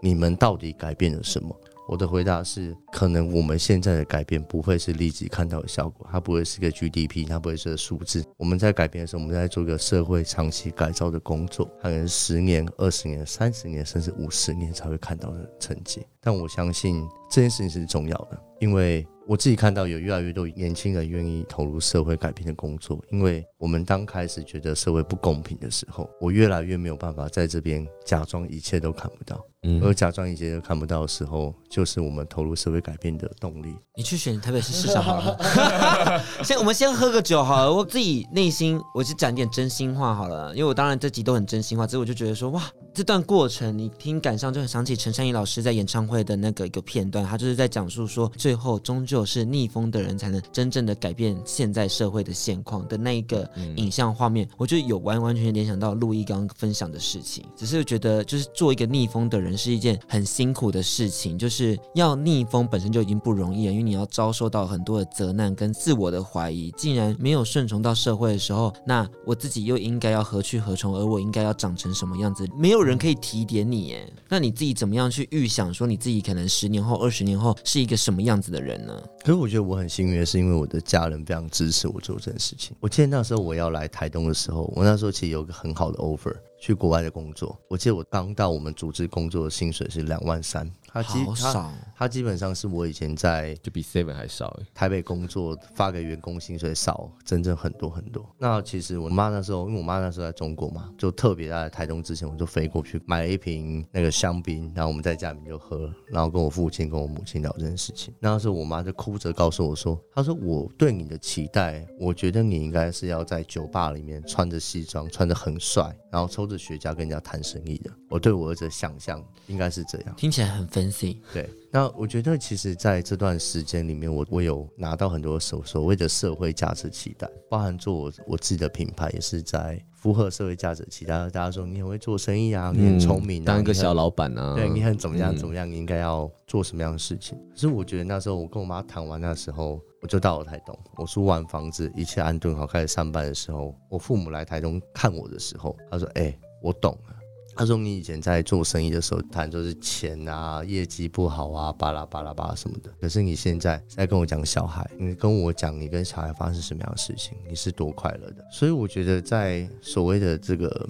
[0.00, 1.54] 你们到底改变了什么？
[1.92, 8.24] 我的回答是：可能我们现在的改变不会是立即看到的效果，它不会是个 GDP，它不会是个数字。
[8.38, 16.02] 我们在改变的时候，我们在做一个社会长期改造的工作，可能十年、二十年、三十年，甚至五十年才会看到的成绩。
[16.18, 19.06] 但我相信这件事情是重要的，因为。
[19.24, 33.72] 我自己看到有越来越多年轻人愿意投入社会改变的工作，因为我们刚开始觉得社会不公平的时候，我越来越没有办法在这边假装一切都看不到，嗯，而假装一切都看不到的时候，就是我们投入社会改变的动力。
[33.94, 35.38] 你去选台北市市长好了，
[36.42, 37.72] 先我们先喝个酒好了。
[37.72, 42.60] 我自己内心，我就讲点真心话好了，因为我当然这集都很真心话，所以我就觉得说哇。
[42.94, 57.42] 这段过程，你听感上就很想起陈珊妮老师在演唱会的那个一个片段，他就是在讲述说，最后终究是逆风的人才能真正的改变现在社会的现况的那一个影像画面，我就有完完全全联想到陆毅刚刚分享的事情。
[57.56, 66.70] 只是觉得，就是做一个逆风的人是一件很辛苦的事情，就是要逆风本身就已经不容易了，因为你要遭受到很多的责难跟自我的怀疑。
[66.76, 70.94] 竟然没有顺从到社会的时候，那我自己又应该要何去何从？
[70.94, 72.46] 而我应该要长成什么样子？
[72.54, 72.82] 没有。
[72.82, 79.00] 人可以提点你耶，那你自己怎么样去预想说你自己可能十年后、二十年后是一个什么样子的人呢？
[79.20, 82.74] 可是我觉得我很幸运的是，因为我的家人非常支持我做这件事情。
[82.80, 86.34] 我记得那时候我要来台东的时候，我那时候其实有个很好的 offer。
[86.62, 98.24] 去国外的工作，我记得我刚到我们组织工作的薪水是两万三，他基他，他基本上是我以前在就比 Seven 还少，台北工作发给员工薪水少，真正很多很多。
[98.38, 108.14] 那其实我妈那时候，因为我妈那时候在中国嘛，就特别在台中之前，我就飞过去买了一瓶那个香槟，然后我们在家里面就喝，然后跟我父亲跟我母亲聊这件事情。
[108.20, 121.16] 那时候我妈就哭着告诉我说：“她说我对你的期待，我觉得你应该是要在酒吧里面穿着西装，穿着很帅，然后抽着。”雪茄跟人家谈生意的，我对我儿子的想象应该是这样，听起来很 fancy。
[121.32, 131.18] 对，那我觉得其实在这段时间里面，我我有拿到很多所所谓的社会价值期待，包含做我我自己的品牌，也是在符合社会价值期待。
[131.30, 137.36] 大家说你很会做生意啊，你很聪明、啊，当一个小老板啊，对你很怎么样怎么样，你应该要做什么样的事情？
[137.50, 139.80] 可是我觉得那时候我跟我妈谈完那时候。
[140.02, 147.16] 我就到了台东，我租完房子，一切安顿好，开始上班的时候，我父母来台东看我的时候，他说：“哎、我懂了。”
[147.54, 152.90] 他说：“你以前在做生意的时候谈就是钱啊，业绩不好啊，巴拉巴拉巴拉什么的。
[153.00, 158.44] 可是你现在在跟我讲小孩，你跟我讲你跟小孩发生什么样的事情，你是多快乐的。
[158.50, 160.86] 所以我觉得在所谓的这个。”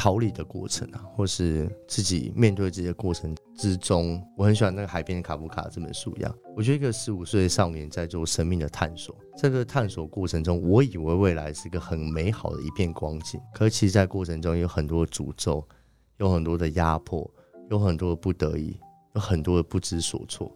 [0.00, 6.34] 逃离的过程啊，或是自己面对这些过程之中，我很喜欢那个海边的卡夫卡这本书一样。
[6.56, 15.66] 我觉得一个十五岁的少年在做生命的探索，这个探索过程中，我以为未来是一个很美好的一片光景，可是其实在过程中有很多的诅咒，
[16.18, 17.28] 有很多的压迫，
[17.68, 18.78] 有很多的不得已，
[19.16, 20.54] 有很多的不知所措。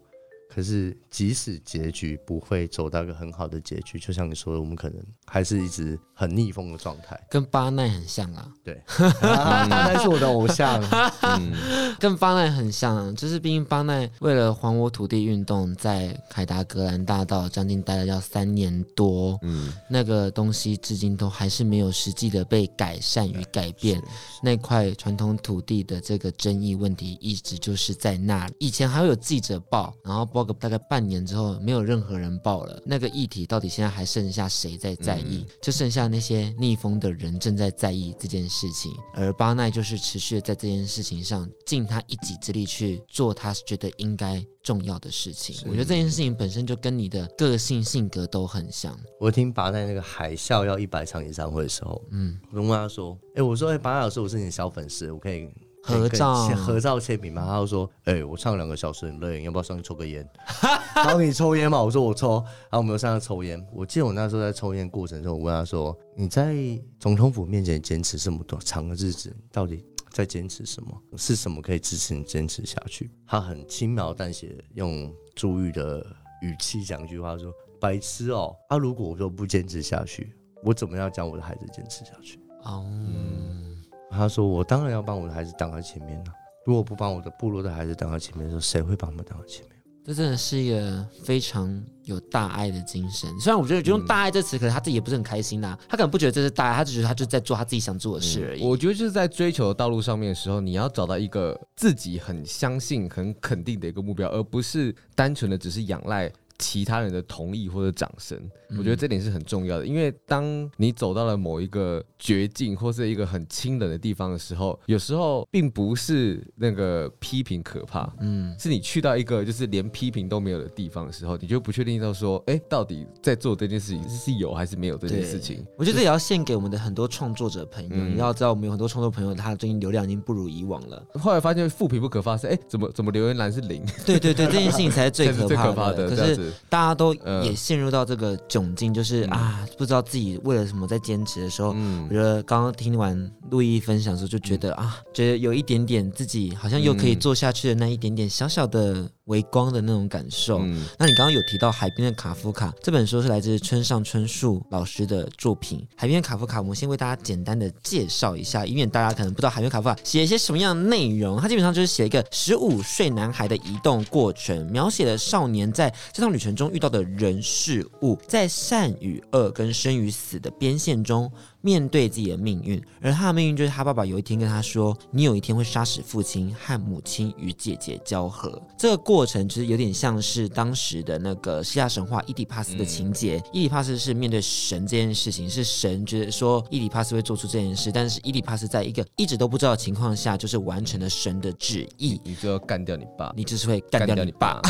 [0.48, 8.46] 可是，即使结局不会走到一个很好的结局，就像你说的，我们可能还是一直很逆风的状态，跟巴奈很像啊。
[8.62, 8.78] 对，
[9.22, 10.78] 巴奈是我的偶像，
[11.22, 24.00] 嗯，跟巴奈很像，就是毕竟巴奈为了还我土地运动，在凯达格兰大道将近待了要三年多，嗯，那个东西至今都还是没有实际的被改善与改变，
[24.42, 28.54] 那块传统土地的这个争议问题一直就是在那里。
[28.58, 30.42] 以前还会有记者报，然后报。
[30.42, 32.82] 报个大概半年之后，没有任何人报了。
[32.84, 35.21] 那个议题到底现在还剩下谁在在
[35.60, 45.56] 就剩下那些逆风的人正在在意这件事情，而巴奈就是持续在这件事情上尽他一己之力去做他觉得应该重要的事情。
[45.66, 48.98] 我觉得这件事情本身就跟你的个性性格都很像。
[49.20, 55.48] 我听巴奈那个海啸要一百场演唱会的时候，嗯，我问他说：“哎、欸，我说，哎、欸，巴奈老师，我是你的小粉丝，我可以。”
[55.82, 57.44] 合照，合照签名嘛？
[57.44, 60.26] 他就说：“哎、欸，我唱两个小时很累，要不要上去抽个烟？”
[60.94, 61.82] 然后你抽烟嘛？
[61.82, 62.36] 我说我抽。
[62.70, 63.60] 然后我们就上去抽烟。
[63.72, 66.54] 我记得我那时候在抽烟过程中，我问他说：“你在
[67.00, 71.02] 总统府面前坚持这么多长的日子，到底在坚持什么？
[71.16, 76.06] 是什么可以支持你坚持下去？”他很轻描淡写，用珠玉的
[76.42, 78.54] 语气讲一句话说：“白痴哦！
[78.68, 82.86] 他、啊、如果我说不坚持下去，我怎么样将我的孩子坚持下去？”哦。
[82.88, 83.81] 嗯
[84.12, 86.32] 他说：“我当然要帮我的孩子挡在前面了。
[86.64, 89.72] 如果不帮我的部落的孩子挡在前面的时候，谁会帮他们挡在前面？”
[90.04, 93.30] 这真的是一个非常有大爱的精神。
[93.38, 95.78] 虽然我觉得就用“大爱”这词，可能他自己也不是很开心呐、啊。
[95.88, 98.64] 他可能不觉得这是大爱，他只觉得他就在做他自己想做的事而已。
[98.64, 106.28] 我觉得就是在追求的道路上面的时候，你要找到一个自己很相信、很肯定的一个目标，而不是单纯的只是仰赖。
[106.58, 108.38] 其他人的同意或者掌声，
[108.78, 109.86] 我觉得这点是很重要的。
[109.86, 125.64] 因为当你走到了某一个绝境或是一个很清冷的地方的时候，有时候并不是那个批评可怕，嗯，是你去到一个就是连批评都没有的地方的时候，你就不确定到说，哎，到底在做这件事情是有还是没有这件事情。
[125.76, 127.90] 我觉得这也要献给我们的很多创作者朋友。
[127.92, 131.04] 嗯、你要知道，我们有很多创作朋友，他最近流量已经不如以往了。
[131.14, 133.84] 后来发现负评不可发生，哎，怎么怎么留言栏是零？
[134.06, 135.46] 对对对，这件事情才是最可怕的。
[135.48, 137.12] 最可怕的，可是大家都。
[137.42, 150.58] 也陷入到这个窘境，就是、嗯、啊，不知道自己为了什么在坚持的时候，嗯、我觉得刚刚听完陆毅分享的时候，就觉得啊，觉得有一点点自己好像又可以做下去的那一点点小小的微光的那种感受。
[150.60, 161.40] 嗯、那你刚刚有提到《海边的卡夫卡》这本书是来自村上春树老师的作品，《海边的卡夫卡》，我们先为大家简单的介绍一下，以免大家可能不知道《海边卡夫卡》写一些什么样的内容。
[161.40, 171.30] 它基本上就是写一个十五岁男孩的移动过程，描写了少年在这趟旅程中遇到的人事物，在善与恶跟生与死的边线中。
[171.62, 183.36] 面对自己的命运，而他的命运就是他爸爸有一天跟他说：“你有一天会杀死父亲，和母亲与姐姐交合。”这个过程其实有点像是当时的那个希腊神话伊底帕斯的情节。
[183.36, 192.20] 嗯、伊底帕斯是面对神这件事情，是神觉得说伊底帕斯会做出这件事，但是伊底帕斯在一个一直都不知道的情况下，就是完成了神的旨意。
[192.24, 194.60] 你就要干掉你爸，你就是会干掉你爸。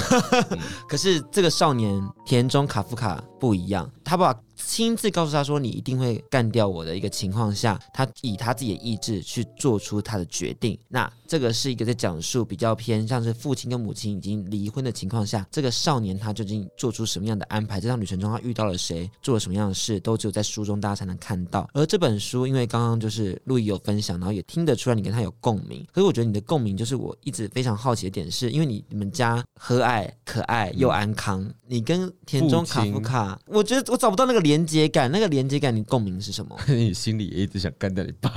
[0.87, 4.41] 可是这个少年田中卡夫卡不一样，他爸爸。
[4.66, 10.79] 亲自告诉他说：“你一定会干掉我的一个情况下，他以他自己的意志去做出他的决定。
[10.88, 17.81] 那这个是一个在讲述比较偏像是父亲跟母亲已经离婚的情况下，这个少年他究竟做出什么样的安排？
[17.81, 21.66] 这趟旅程中他遇到了谁，做了什么样的事，都只有在书中大家才能看到。
[21.73, 25.83] 而这本书，因为刚刚就是陆毅有分享，然后也听得出来你跟他有共鸣。
[25.90, 36.55] 可是我觉得你的共鸣就是我一直非常好奇的点是，是因为你你们家和蔼可爱又安康，嗯、你跟田中卡夫卡，我觉得我找不到那个连接感，那个连接感，你共鸣是什么？
[36.68, 38.31] 你 心里也一直想干掉你爸？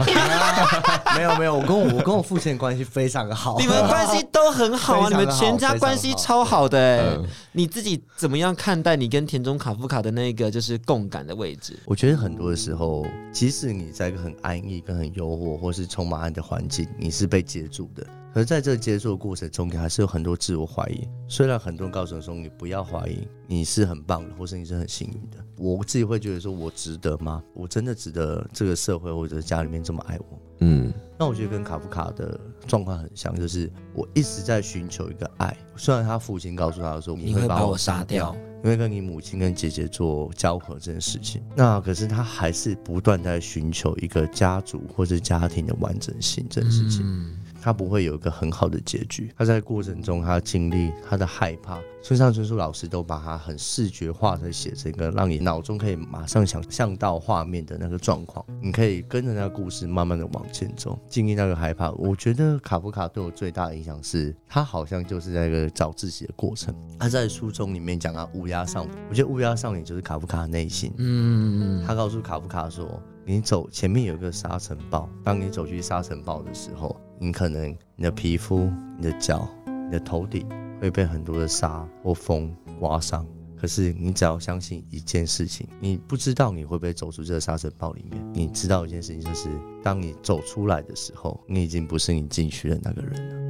[1.17, 7.19] 没有没有，我跟我我跟我父亲的关系非常的好，你们关系都很好啊，你们 全家关系超好的哎、欸。
[7.51, 11.77] 你自己怎么样看待你跟田中卡夫卡的那个就是共感的位置？
[11.85, 18.05] 我觉得很多的时候，即使你在一个很安逸、跟很诱惑或是充满爱的环境，你是被接住的。
[18.33, 21.07] 可是在这接触的过程中，你还是有很多自我怀疑。
[21.25, 25.37] 虽然很多人告诉你说，你不要怀疑，你是很棒的，或是你是很幸运的。
[25.57, 27.41] 我自己会觉得说，我值得吗？
[27.53, 30.39] 我真的值得这个社会或者家里面这么爱我？
[30.59, 35.55] 嗯，那我觉得跟卡夫卡的状况很像，就是我一直在寻求一个爱。
[35.75, 41.41] 虽然他父亲告诉他说，你会把我杀掉，因为跟你母亲跟姐姐做交合这件事情。
[41.55, 47.01] 那可是他还是不断在寻求一个家族或者家庭的完整性这件事情。
[47.05, 49.33] 嗯他不会有一个很好的结局。
[49.35, 51.79] 他在过程中，他经历他的害怕。
[52.03, 58.45] 村上春树老师都把他很视觉化的写成一个，让你脑中可以马上想象到画面的那个状况。
[58.61, 61.89] 你可以跟着那个故事慢慢的往前走，经历那个害怕。
[61.93, 66.75] 我觉得卡夫卡对我最大的影响是，他好像就是在一个找自己的过程。
[66.99, 70.93] 他在书中里面讲到乌鸦少女，我觉得乌鸦少女就是卡夫卡的内心。
[70.99, 76.95] 嗯，他告诉卡夫卡说，你走前面有一个沙尘暴，当你走去沙尘暴的时候。
[77.19, 80.47] 你可能你的皮肤、你的脚、你的头顶
[80.81, 83.25] 会被很多的沙或风刮伤，
[83.55, 88.21] 可是你只要相信一件事情，你不知道你会不会走出这个沙尘暴里面。
[88.33, 89.49] 你知道一件事情，就是
[89.81, 93.44] 当你走出来的时候，你已经不是你进去的那个人了。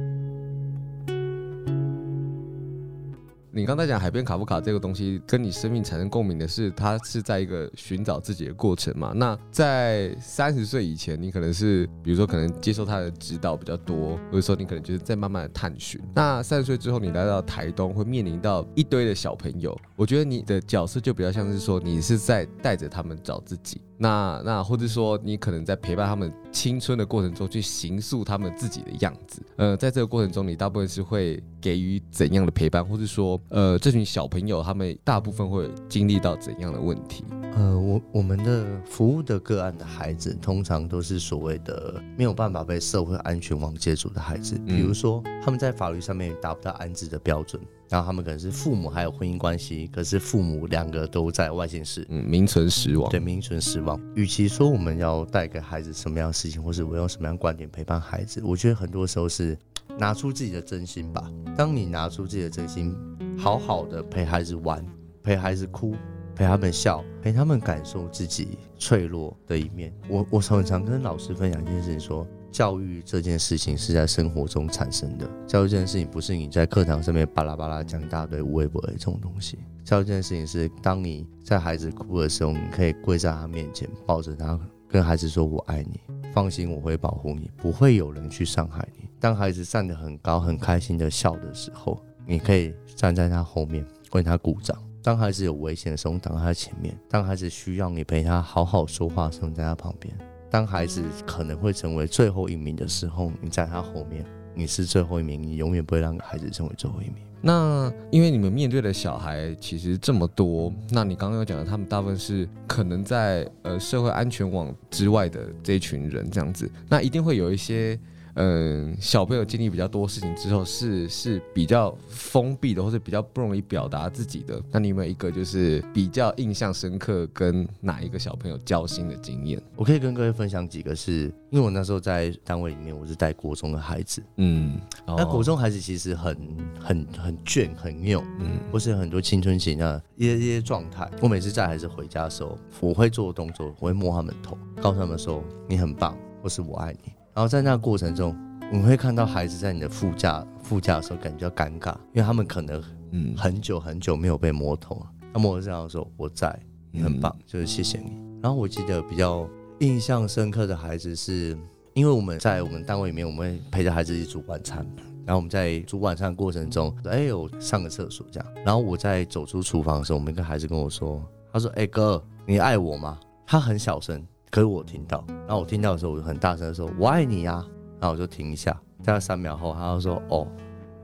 [3.56, 9.14] 你刚才讲海边卡夫卡这个东西跟你生命产生共鸣的是，它是在一个寻找自己的过程嘛？
[9.16, 15.98] 那在三十岁以前，你可能是比如说可能接受他的指导比较多，或者说你可能就是在慢慢的探寻。
[16.14, 23.80] 那三十岁之后，你来到台东，会面临到一堆的小朋友，我觉得你的角色就比较像是说，你是在带着他们找自己。
[23.98, 29.42] 那那或者说，你可能在陪伴他们青春的过程中，去形塑他们自己的样子。
[29.56, 37.24] 呃，在这个过程中，你大部分是会给予怎样的陪伴，或者说，呃，这群小朋友他们大部分会经历到怎样的问题？
[37.56, 47.58] 呃，我我们的服务的个案的孩子，通常都是所谓的没有办法被社会安全网接住的孩子，比如说他们在法律上面达不到安置的标准。
[47.88, 53.08] 然后他们可能是父母还有婚姻关系，可是父母两个都在外县市，嗯，名存实亡。
[53.10, 54.00] 对，名存实亡。
[54.14, 59.56] 与其说我们要带给孩子什么样的事情，或是我用什么样的观点陪伴孩子，我觉得很多时候是
[59.98, 61.30] 拿出自己的真心吧。
[61.56, 62.94] 当你拿出自己的真心，
[63.38, 64.84] 好好的陪孩子玩，
[65.22, 65.94] 陪孩子哭，
[66.34, 69.92] 陪他们笑，陪他们感受自己脆弱的一面。
[70.08, 72.26] 我我常常跟老师分享一件事情说。
[72.56, 75.28] 教育这件事情是在生活中产生的。
[75.46, 79.58] 教育这件事情不是你在课堂上面巴拉巴拉讲一大堆无微不至这种东西。
[79.84, 86.00] 教育这件事情是当你在孩子哭的时候，你可以跪在他面前，抱着他，跟孩子说“我爱你”，
[86.32, 89.06] 放心，我会保护你，不会有人去伤害你。
[89.20, 94.74] 当孩子站得很高、很开心的笑的时候，你可以站在他后面为他鼓掌。
[95.02, 100.16] 当孩子有危险的时候，挡在他前面；当孩子需要你陪他好好说话的时候，你在他旁边。
[100.56, 107.16] 当孩子可能会成为最后一名的时候，你在他后面，你是最后一名，你永远不会让孩子成为最后一名。
[107.42, 118.00] 那因为你们面对的小孩其实这么多，那你刚刚有讲的，他们大部分是可能在呃社会安全网之外的这一群人这样子，那一定会有一些。
[118.36, 124.60] 嗯，小朋友经历比较多事情之后是，是是比较封闭的，或者比较不容易表达自己的。
[124.70, 129.60] 那你有没有一个就是比较印象深刻，跟哪一个小朋友交心的经验？
[129.74, 134.22] 我可以跟各位分享几个是，是因为我那时候在单位里面，我是带国中的孩子。
[134.36, 136.36] 嗯，那国中孩子其实很
[136.78, 141.10] 很很倦，很拗，嗯，或是很多青春期的一些一些状态。
[141.22, 147.12] 我每次带孩子回家的时候，我会做动作，我会摸他们头，告诉他们说你很棒，或是我爱你。
[147.36, 148.34] 然后在那个过程中，
[148.72, 155.06] 你会看到孩子在你的副驾副驾的时候感觉尴尬，因为他们可能嗯很久很久没有被摸头了。
[155.34, 156.58] 那么我这样说，我在，
[156.90, 158.12] 你很棒，就是谢谢你。
[158.40, 159.46] 然后我记得比较
[159.80, 161.54] 印象深刻的孩子是，
[161.92, 164.78] 因为我们在我们单位里面，我们会陪着孩子一起煮晚餐。
[165.26, 168.48] 然后我们在煮晚餐的过程中，哎，我上个厕所这样。
[168.64, 171.22] 然后我在走出厨房的时候，我们一个孩子跟我说，
[171.52, 174.26] 他说：“哎哥，你爱我吗？”他很小声。
[174.50, 177.64] 可是我听到，然后我听到的时候，我就很大声的说：“我爱你呀！”
[178.00, 178.72] 然后我就停一下，
[179.04, 180.46] 大概三秒后，他就说：“哦，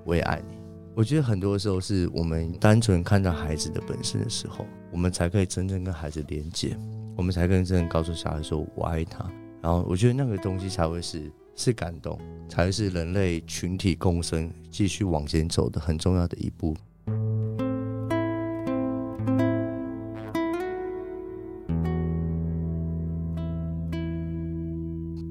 [0.05, 0.57] 我也爱你。”
[0.95, 6.77] 我觉得很多时候是我们单纯看到孩子的本身的时候，我们才可以真正跟孩子连接，
[7.17, 9.27] 我们才更真正告诉小孩说“我爱他”。
[9.63, 12.19] 然后我觉得那个东西才会是是感动，
[12.49, 16.77] 才会是人类群体共生、继续往前走的很重要的一步。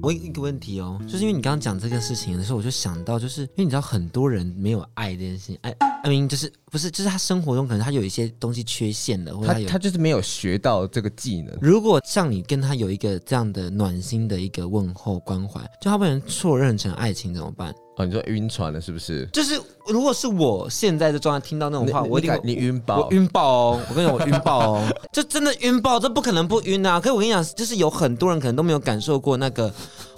[0.02, 5.70] 我一个问题哦，就是因为你刚刚讲这个事情的时候，我就想到，就是因为你知道很多人没有爱这件事情，爱
[6.02, 11.56] ，I mean 就是不是，就是他生活中可能他有一些东西缺陷的，或者他他就是没有学到这个技能。
[11.60, 17.72] 如果像你跟他有一个这样的暖心的一个问候关怀，就他被人错认成爱情怎么办？
[17.96, 19.26] 哦，你说晕船了是不是？
[19.32, 23.80] 就是如果是我现在的状态，听到那种话，我一定你晕爆，我晕爆哦！
[23.90, 24.88] 我跟你讲，我晕爆哦！
[25.12, 26.98] 就真的晕爆，这不可能不晕啊！
[26.98, 29.70] 可是我跟你讲，就是有很多人可能都没有感受过那个。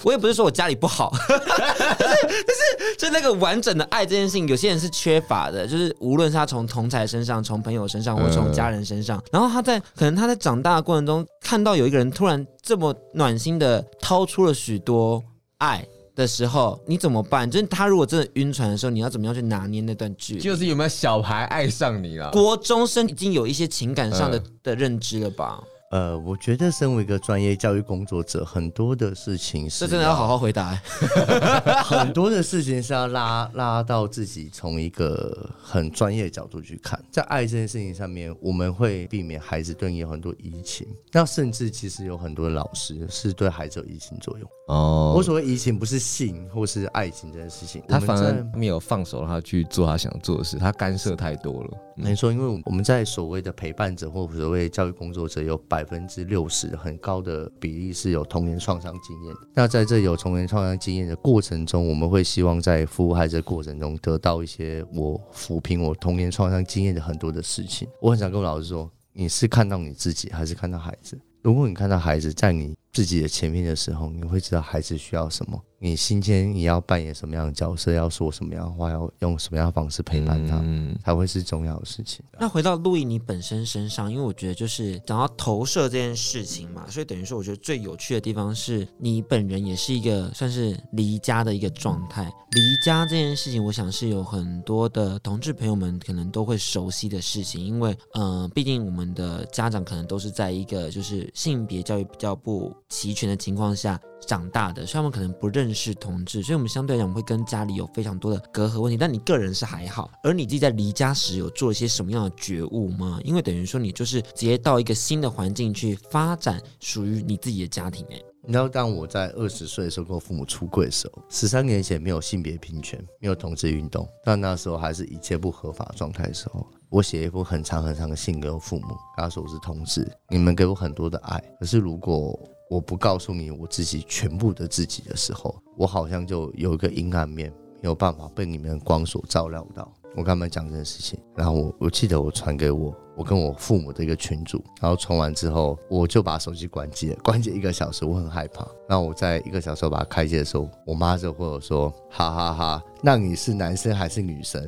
[0.04, 5.66] 我也不是说我家里不好， 但是就是就那个完整的爱这件事情，有些人是缺乏的。
[5.66, 15.20] 就是无论是他从同才身上、从朋友身上，或从家人身上，然后他在可能他在长大的过程中，看到有一个人突然这么暖心的掏出了许多
[15.58, 15.84] 爱。
[16.14, 17.50] 的时候你怎么办？
[17.50, 20.40] 就是他如果真的晕船的时候，你要怎么样去拿捏那段距离？
[20.40, 22.30] 就是有没有小孩爱上你了？
[22.30, 25.62] 国中生已经有一些情感上的、嗯、的认知了吧？
[25.94, 30.74] 呃，我觉得身为一个专业教育工作者，很多的事情是，这真的要好好回答。
[31.86, 40.84] 很多的事情是要拉拉到自己从一个很专业的角度去看，在爱这件事情上面，我们会避免孩子对你有很多移情。
[41.12, 44.50] 那甚至其实有很多老师是对孩子有移情作用。
[44.66, 51.70] 哦，我所谓移情不是性或是爱情这件事情，他反而没有放手让他去做他想做的事，他干涉太多了。
[51.96, 55.83] 没错，因为我们在所谓的陪伴者或所谓教育工作者有百。
[55.84, 59.34] 百分之六十很高的比例是有童年创伤经验。
[59.52, 67.86] 那在这有童年创伤经验的过程中，我们会希望在服务孩子过程中得到一些我抚平我童年创伤经验的很多的事情。
[68.00, 71.18] 我很想跟我老师说，你是看到你自己，还是看到孩子？
[71.42, 75.60] 如果你看到孩子在你自己的前面的时候，你会知道孩子需要什么。
[75.80, 82.24] 你今天你要扮演什么样的角色，要说什么样的话，要用什么样的方式陪伴他，嗯、才会是重要的事情。
[82.40, 92.32] 那回到路易你本身身上，因为我觉得就是讲到投射这件事情嘛，所以等于说，我觉得最有趣的地方是你本人也是一个算是离家的一个状态。
[92.52, 104.00] 离家这件事情，我想是有很多的同志朋友们可能都会熟悉的事情，因为呃，毕竟我们的家长可能都是在一个就是性别教育比较不齐全的情况下。
[104.26, 108.96] 长大的，所以他们可能不认识同志，所以我们相对来讲会跟家里有非常多的隔阂问题。
[108.96, 113.20] 但你个人是还好，而你自己在离家时有做一些什么样的觉悟吗？
[113.22, 118.02] 因为等于说你就是直接到一个新的环境去发展属于你自己的家庭。
[118.10, 128.88] 哎，你知道，当我在二十岁的时候跟我父母出柜的时候，十三年前没有性别平权，没有同志运动，但那时候还是一切不合法状态的时候，我写一封很长很长的信给我父母，
[129.18, 132.40] 跟他说我是同志，你们给我很多的爱，可是如果
[132.74, 139.88] 我不告诉你我自己全部的自己的时候，我好像就有一个阴暗面，没有办法被你们的光所照亮到。
[140.16, 148.66] 我跟他们讲这件事情，然后我我记得我传给我我跟我父母的一个群组，然后传完之后，我就把手机关机了，关机一个小时，我很害怕。
[148.88, 154.60] 然后我在一个小时把它开机的时候，我妈就会说：“哈哈哈哈，那你是男生还是女生？”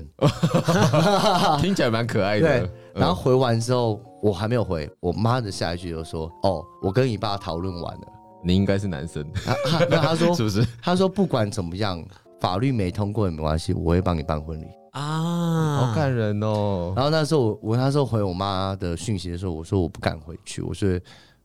[1.61, 2.71] 听起来蛮可爱的。
[2.97, 4.01] 对，然后回完之后。
[4.23, 8.07] 我还没有回，我妈的下一句就说：“哦，我跟你爸讨论完了，
[8.43, 9.23] 你应该是男生。
[9.23, 9.55] 啊”
[9.89, 10.67] 那他说 是不是？
[10.83, 12.03] 他说不管怎么样，
[12.41, 16.93] 法律没通过也没关系，我会帮你办婚礼啊，好感人哦。
[16.97, 20.99] 然后那时候我我那时候回我妈的讯息的时候，我说我不敢回去，我说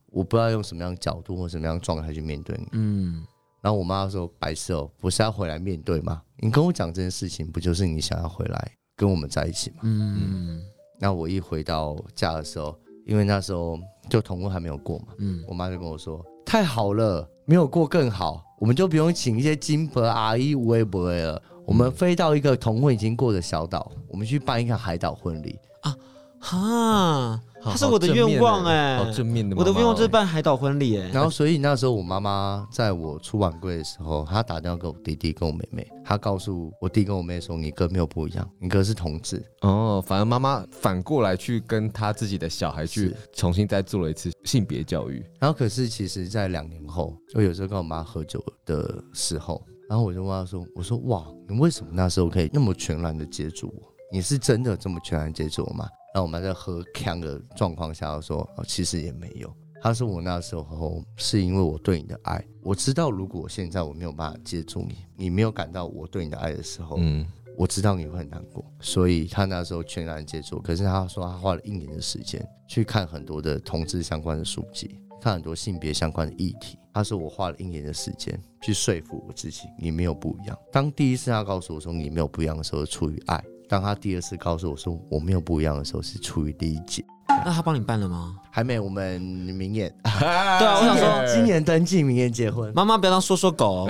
[0.10, 2.68] 我不知道用什么样的角度或什么样的状态去面对你。
[2.72, 3.24] 嗯，
[3.62, 6.20] 然后我妈说：“白色哦，不是要回来面对吗？
[6.38, 10.64] 你跟我讲这件事情，不就是你想要回来跟我们在一起吗？”嗯。
[11.02, 12.76] 嗯那我一回到家的时候，
[13.08, 13.78] 因为那时候
[14.08, 25.98] 就同婚还没有过嘛，嗯，我妈就跟我说：“太好了，没有过更好，我们就不用请一些金箔阿姨、无微不微了，我们飞到一个同婚已经过的小岛，我们去办一个海岛婚礼啊，
[26.40, 29.56] 哈。”他是我的愿望哎，好正面的。
[29.56, 31.10] 我的愿望就是办海岛婚礼哎。
[31.10, 45.24] 然后，所以那时候我妈妈在我出晚柜的时候，她打电话给我弟弟跟我妹妹，她告诉我弟跟我妹说：“你哥没有不一样，你哥是同志。”哦，反而妈妈反过来去跟她自己的小孩去重新再做了一次性别教育。
[45.40, 53.91] 然后，可是其实，在两年后，我有时候跟我妈喝酒的时候，然后我就问她说：“我说哇，你为什么那时候可以那么全然的接住我？
[54.12, 59.50] 你是真的这么全然接住我吗？”那我们在喝锵的状况下说，哦，其实也没有。
[59.82, 67.26] 他说我那时候是因为我对你的爱，我知道如果现在我没有办法接住你，你没有感到我对你的爱的时候，嗯，
[67.58, 68.64] 我知道你会很难过。
[68.80, 70.62] 所以他那时候全然接住。
[70.62, 76.78] 可是他说他花了一年的时间去看很多的同志相关的书籍，看很多性别相关的议题。
[76.94, 80.56] 他说我花了一年的时间去说服我自己，你没有不一样。
[80.72, 83.44] 当第一次他告诉我说你没有不一样的时候，出于爱。
[83.72, 87.06] 当他第二次告诉我说我没有不一样的时候，是出于理解。
[87.46, 88.36] 那他帮你办了吗？
[88.52, 89.90] 还没，我们明年。
[90.04, 92.70] 对啊，我想说今年登记，明年结婚。
[92.76, 93.90] 妈妈不要当说说狗哦。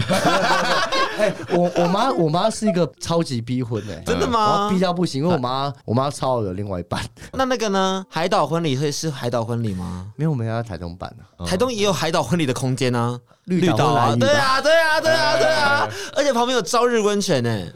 [1.18, 4.70] 哎，我我妈我妈是一个超级逼婚的， 真的吗？
[4.70, 7.04] 逼到不行，因为我妈我妈超有另外一半。
[7.34, 8.06] 那那个呢？
[8.08, 10.06] 海岛婚礼会是海岛婚礼吗？
[10.16, 11.44] 没有，我们要台东办的。
[11.44, 13.20] 台东也有海岛婚礼的空间啊。
[13.46, 17.68] 绿岛啊，对啊，对啊，对啊，对啊，而且旁边有朝日温泉呢。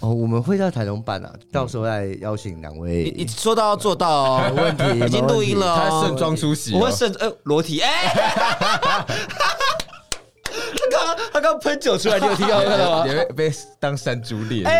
[0.00, 3.12] 哦，我们会在台中办啊，到时候再邀请两位。
[3.16, 8.12] 你说到要做到哦， 没问题，已经录音了，他盛装出席，我会盛呃裸体，哎，
[10.48, 13.06] 他刚他刚喷酒出来，你有听到吗？
[13.06, 14.64] 也被被当山猪脸，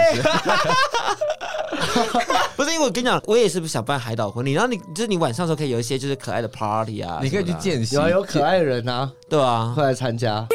[2.57, 2.73] 不是？
[2.73, 10.47] 因为我跟你讲，我也是不想办海岛婚礼，然后你就是你晚上的时候可以有一些就是可爱的 party 啊，你可以去见习，有有可爱的人啊，对啊，会来参加。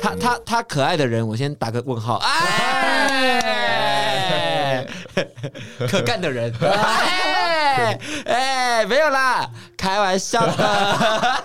[0.00, 3.77] 他他他可爱的人，我先打个问号，哎。
[5.88, 11.42] 可干的人， 哎哎，没有啦，开玩笑的。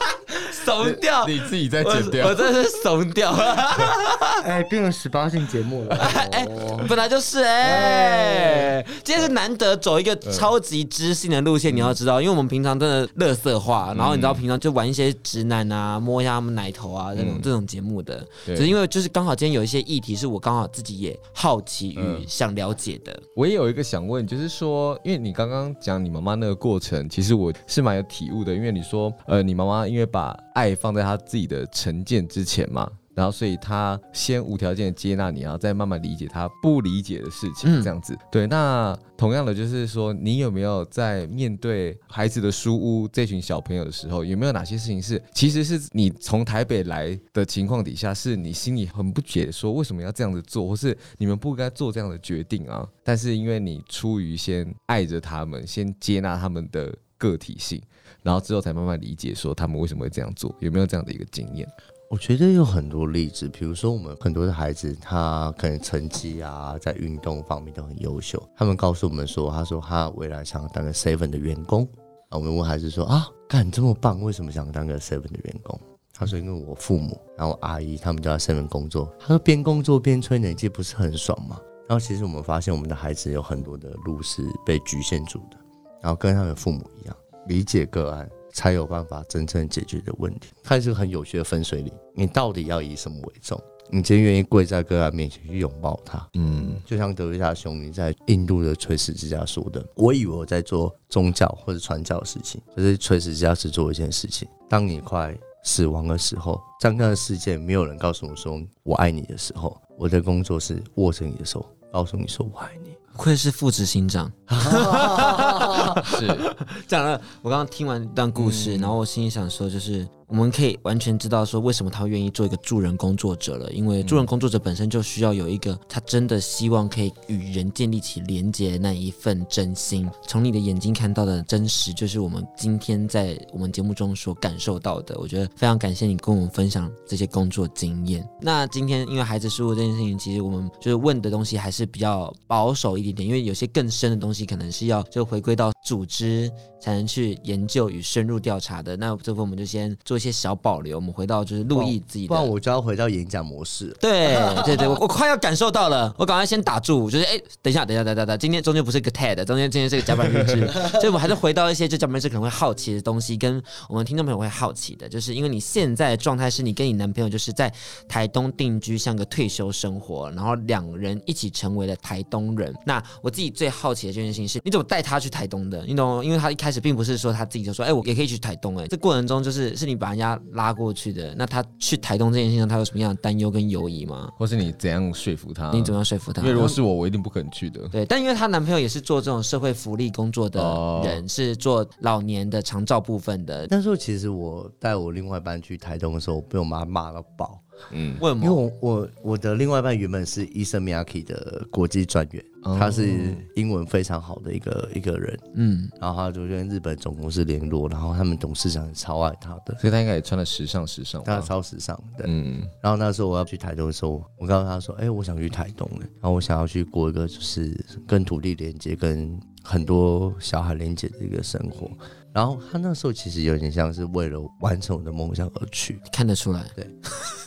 [0.51, 3.53] 怂掉，你自己在剪掉，我真的是怂掉了。
[4.43, 5.95] 哎，变成十八禁节目了。
[6.31, 6.47] 哎，
[6.87, 23.17] 本来就是哎，今天是难得走一个超级知性的路线，你要知道，因为我们平常真的乐色话，然后你知道平常就玩一些直男啊，摸一下他们奶头啊这种这种节目的，只是因为就是刚好今天有一些议题是我刚好自己也好奇与想了解的。
[23.35, 30.22] 我也有一个想问，就是说，因为你刚刚讲你妈妈那个过程，其实我是蛮有体悟的，因为你说，呃，你妈妈因为把
[30.53, 32.89] 爱放在他自己的成见之前嘛。
[33.15, 38.11] 然后，所以他先无条件的接纳你，然后再慢慢理解他不理解的事情，这样子。
[38.15, 52.83] 嗯、对，那同样的就是说，你有没有在面对孩子的书屋这群小朋友的时候，有没有哪些事情是其实是你从台北来的情况底下，是你心里很不解，说为什么要这样子做，或是你们不应该做这样的决定啊？
[53.03, 57.79] 但是因为你出于先爱着他们，先接纳他们的个体性，
[58.23, 61.67] 然后之后才慢慢理解说他们为什么会这样做，有没有这样的一个经验？
[62.09, 68.41] 我觉得有很多例子，比如说我们很多的孩子，他可能成绩啊，在运动方面都很优秀。
[68.55, 71.87] 他们告诉我们说，他说他未来想当个 Seven 的员工。
[72.29, 75.79] 我们问孩子说啊，干这么棒，为什么想当个 Seven 的员工？
[76.13, 79.11] 他说因为我父母，然后阿姨他们都在 Seven 工作。
[79.19, 81.59] 他说边工作边吹冷气不是很爽吗？
[81.89, 85.57] 然后其实我们发现我们的孩子有很多的路是被局限住的，
[86.01, 87.15] 然后跟他们父母一样，
[87.47, 88.29] 理解个案。
[88.55, 90.49] 才有办法真正解决的问题。
[90.61, 91.91] 它是个很有趣的分水岭。
[92.13, 93.59] 你到底要以什么为重？
[93.89, 96.29] 你今天愿意跪在个案面前去拥抱他？
[96.35, 104.47] 嗯，就像德瑞莎兄弟在印度的垂死之家说的：“我以为我在做宗教或者传教的事情，可是垂死之家只做一件事情。
[104.69, 114.29] 当你快死亡的时候，在那个世界没有人告诉我说我爱你的时候，我的工作是握着你的手，告诉你说我爱你。”不愧是副执行长，
[116.03, 116.55] 是
[116.87, 117.19] 讲了。
[117.41, 120.05] 我刚刚听完一段故事，嗯、然后我心里想说，就是。
[120.27, 130.09] 我们可以完全知道说，为什么他愿意做一个助人工作者了，因为助人工作者本身就需要有一个他真的希望可以与人建立起连接的那一份真心。
[130.25, 135.15] 从你的眼睛看到的真实，就是我们今天在我们节目中所感受到的。
[135.19, 138.27] 我觉得非常感谢你跟我们分享这些工作经验。
[138.41, 146.51] 那今天因为孩子事务这件事情，其实我们就是问的东西还是比较保守一点点，因为有些更深的东西可能是要就回归到组织
[146.81, 148.97] 才能去研究与深入调查的。
[148.97, 149.95] 那这部分我们就先。
[150.19, 153.95] 些小保留，我们回到就是陆毅自己的，不然我就要回到演讲模式。
[153.99, 154.35] 对
[154.65, 160.67] 对对，我我快要感受到了，我赶快先打住，就是哎，等一下，等一下，等等等，今天中间不是一个 TED，中间今天是个甲板日志，
[160.99, 167.71] 所以我们还是回到一些就甲板日志可能会好奇的东西，跟我们听众朋友会好奇的，就是因为你现在的状态是你跟你男朋友就是在
[168.07, 172.73] 台东定居，像个退休生活，然后两人一起成为了台东人。
[172.85, 175.83] 那我自己最好奇的这件事情是，你怎么带他去台东的？
[175.85, 176.23] 你懂？
[176.23, 180.93] 因为他一开始并不是说他自己就说，哎，我也可以去台东，哎，这过程中就是是你把人家拉过。
[180.93, 184.29] 去的，那他去台东这件事情上，他有什么样的担忧跟犹疑吗？
[184.37, 185.71] 或是你怎样说服他？
[185.71, 186.41] 你怎么样说服他？
[186.43, 187.87] 因为如果是我，我一定不肯去的。
[187.87, 190.59] 对，但因为她男朋友也是做这种社会福利工作的
[191.03, 193.65] 人，哦、是做老年的长照部分的。
[193.71, 197.59] 那时候其实我带我另外一半去台东的时候，被我妈骂到爆。
[197.91, 198.45] 嗯，为什么？
[198.45, 212.61] 因为我我我的另外一半原本是伊森米亚基的国际专员，哦、他是英文非常好的一个一个人，嗯，然后他就跟日本总公司联络，然后他们董事长也超爱他的，所以他应该也穿的时尚时尚，他超时尚的，嗯。
[212.81, 217.73] 然后那时候我要去台东的时候，我告诉他说，哎、欸，我想去台东，然后我想要去过一个就是
[218.07, 221.89] 跟土地连接、跟很多小孩连接的一个生活。
[222.33, 226.65] 然后他那时候其实有点像是为了完成我的梦想而去，看得出来。
[226.75, 226.83] 对，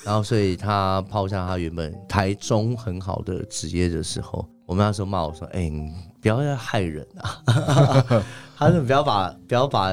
[0.04, 7.42] 然后所以他抛下他原本台中很好的职业的时候，我们那时候骂我说：“哎，你不要再害人啊！”
[8.58, 9.92] 他说：“不要把不要把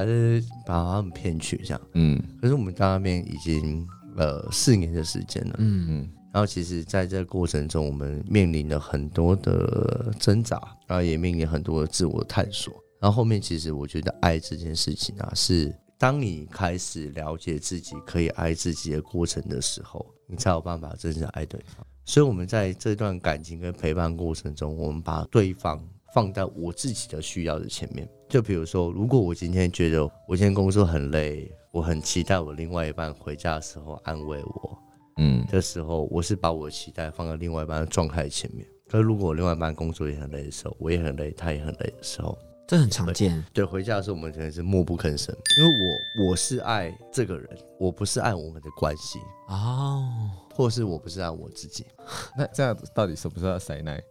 [0.66, 2.20] 把他们骗去这样。”嗯。
[2.40, 5.54] 可是我们在那边已经呃四年的时间了。
[5.58, 6.08] 嗯嗯。
[6.32, 12.74] 然后其实在这个过程中，我们面临了很多的挣扎，然后也面临很多的自我探索。
[13.00, 21.86] 然后后面其实我觉得爱这件事情啊，是当你开始了解自己可以爱自己的过程的时候，你才有办法真正爱对方。
[22.04, 25.82] 所以，我们在这段感情跟陪伴过程中，我们把对方
[26.14, 28.08] 放在我自己的需要的前面。
[28.28, 34.78] 就比如说，如果我今天觉得我今天工作很累，我很期待我另外一半回家的时候安慰我，
[35.16, 38.66] 嗯，的时候我是把我的期待放在另外一半的状态前面。
[38.86, 42.36] 可是，如果我另外一半工作也很累的时候，我也很累，他也很累的时候。
[42.66, 43.62] 这很常见对。
[43.62, 47.48] 对，回家的时候我们可能是默不吭声，因为我我是爱这个人，
[47.78, 51.84] 我不是爱我们的关系哦，或是我不是爱我自己。
[52.36, 54.02] 那这样到底什么时候要塞奶？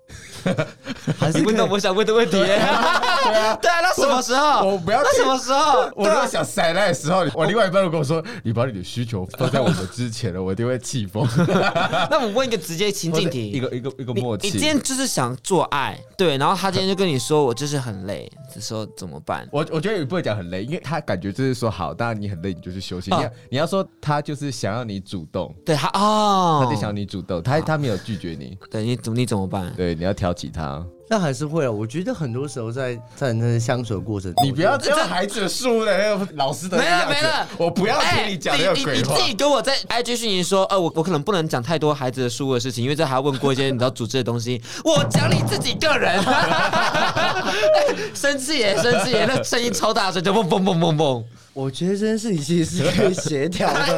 [1.19, 2.31] 还是问到我想问的问题？
[2.31, 4.67] 对啊，对啊，那什么么时候？
[4.67, 5.91] 我不要那什么时候？
[5.95, 11.27] 我如果想塞奶的时候，我另外一半如果跟我说，你把你的需求放在我们之前了，我一定会气疯。
[12.09, 14.47] 那我问一个直接情境题，一个一个一个默契。
[14.47, 19.47] 你今天就是想做爱，对，然后他今天就跟你说，我就是很累，这时候怎么办？
[19.51, 23.09] 我我觉得也不会讲很累，因为他感觉就是说好，当然你很累，你就去休息。
[23.13, 29.73] 你要你要说他就是想要你主动，对他哦，他就想要你主动，他他没有拒绝你，对你怎你怎么办？
[29.75, 30.81] 对，你要挑起他。
[31.09, 39.13] 那还是会啊，我觉得很多时候在在那些相处的过程，你不要教孩子书的那个老师的，没了没了，我不要听你讲那个鬼话。
[39.15, 44.61] 你自己跟我在 IG 讯息说，呃，我我可能不能讲太多孩子的书的事情，因为这还要问过一些你知道组织的东西。
[44.85, 46.23] 我讲你自己个人，
[48.15, 51.23] 生气耶，生气耶，那声音超大声，就嘣嘣嘣嘣嘣。
[51.53, 53.97] 我觉得这件事情其实是可以协调的。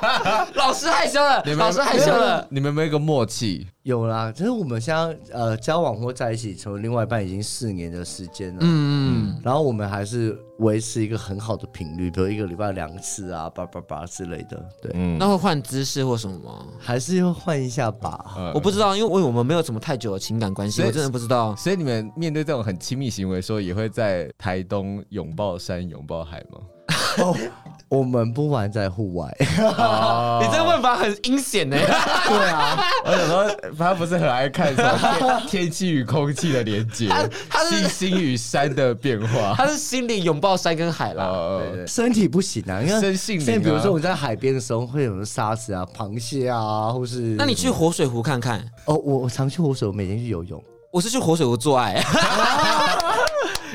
[0.54, 2.46] 老师害羞了，老师害羞了。
[2.50, 3.66] 你们有没有一个默契？
[3.82, 8.58] 有啦，就是我们现在呃交往或在一起，成为另外一半已经四年的时间了。
[8.60, 9.40] 嗯嗯。
[9.42, 14.62] 然后我们还是维持一个很好的频率，比如一个礼拜两次啊，叭叭叭之类的。
[14.82, 14.92] 对。
[14.94, 15.16] 嗯。
[15.18, 16.66] 那会换姿势或什么吗？
[16.78, 18.22] 还是要换一下吧？
[18.36, 21.56] 嗯、我不知道，因为我我们没有什么太久的情感关系，我真的不知道。
[21.56, 26.60] 所以你们面对这种很亲密行为的时候，也会在台东拥抱山、拥抱海吗？
[27.18, 27.36] 哦，
[27.88, 29.26] 我们不玩在户外。
[29.78, 31.76] 哦、你这个问法很阴险呢。
[31.76, 37.08] 对啊， 我想说他不是很爱看什么 天气与空气的连接，
[37.68, 39.54] 星星与山的变化。
[39.56, 42.80] 他是心里拥抱山跟海了，哦、对对，身体不行啊。
[42.80, 47.34] 因为身性灵、啊，比如说我在海边的时候，会有什么沙子啊、螃蟹啊，或是……
[47.36, 48.60] 那你去活水湖看看。
[48.84, 50.62] 哦，我我常去活水湖，每天去游泳。
[50.92, 52.04] 我是去活水湖做爱。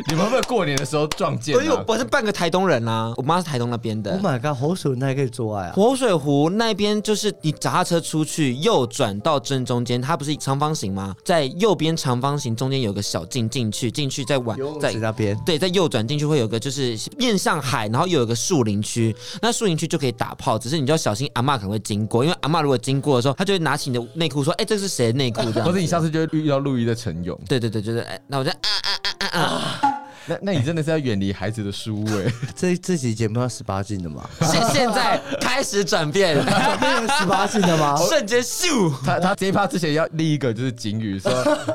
[0.08, 1.56] 你们会不会过年的时候撞见？
[1.56, 4.12] 因为我是半个台东人啊，我妈是台东那边的。
[4.12, 5.74] Oh my god，活水湖那还可以做爱啊！
[5.74, 11.16] 活水湖那边就是你脚踏车出去，右转到正中间，它不是长方形吗？
[11.24, 15.38] 在右边长方形中间有个小径进去，进去再往在那边。
[15.46, 25.66] 对，在右转进去会有个就是面向海，然后又有个树林区，那树林区就可以打炮，只是你就要小心阿妈可能会经过，因为阿妈如果经过的时候，她就会拿起你的内裤说：“哎、欸，这是谁的内裤？”这样。
[25.66, 27.40] 或者你下次就会遇到陆一的陈勇。
[27.48, 29.85] 对对对，就是哎，那我就啊啊啊啊啊！
[30.28, 32.32] 那那你真的是要远离孩子的书欸。
[32.56, 34.28] 这这期节目要十八禁的吗？
[34.42, 37.96] 现现在开始转变， 变成十八禁的吗？
[38.08, 38.92] 瞬间咻！
[39.06, 41.32] 他他这一趴之前要立一个就是警语，说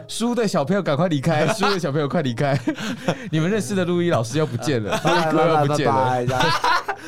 [0.09, 2.59] 书的小朋友赶快离开，书的小朋友快离开，
[3.31, 6.27] 你们认识的陆毅老师要不见了，陆一哥要不见了。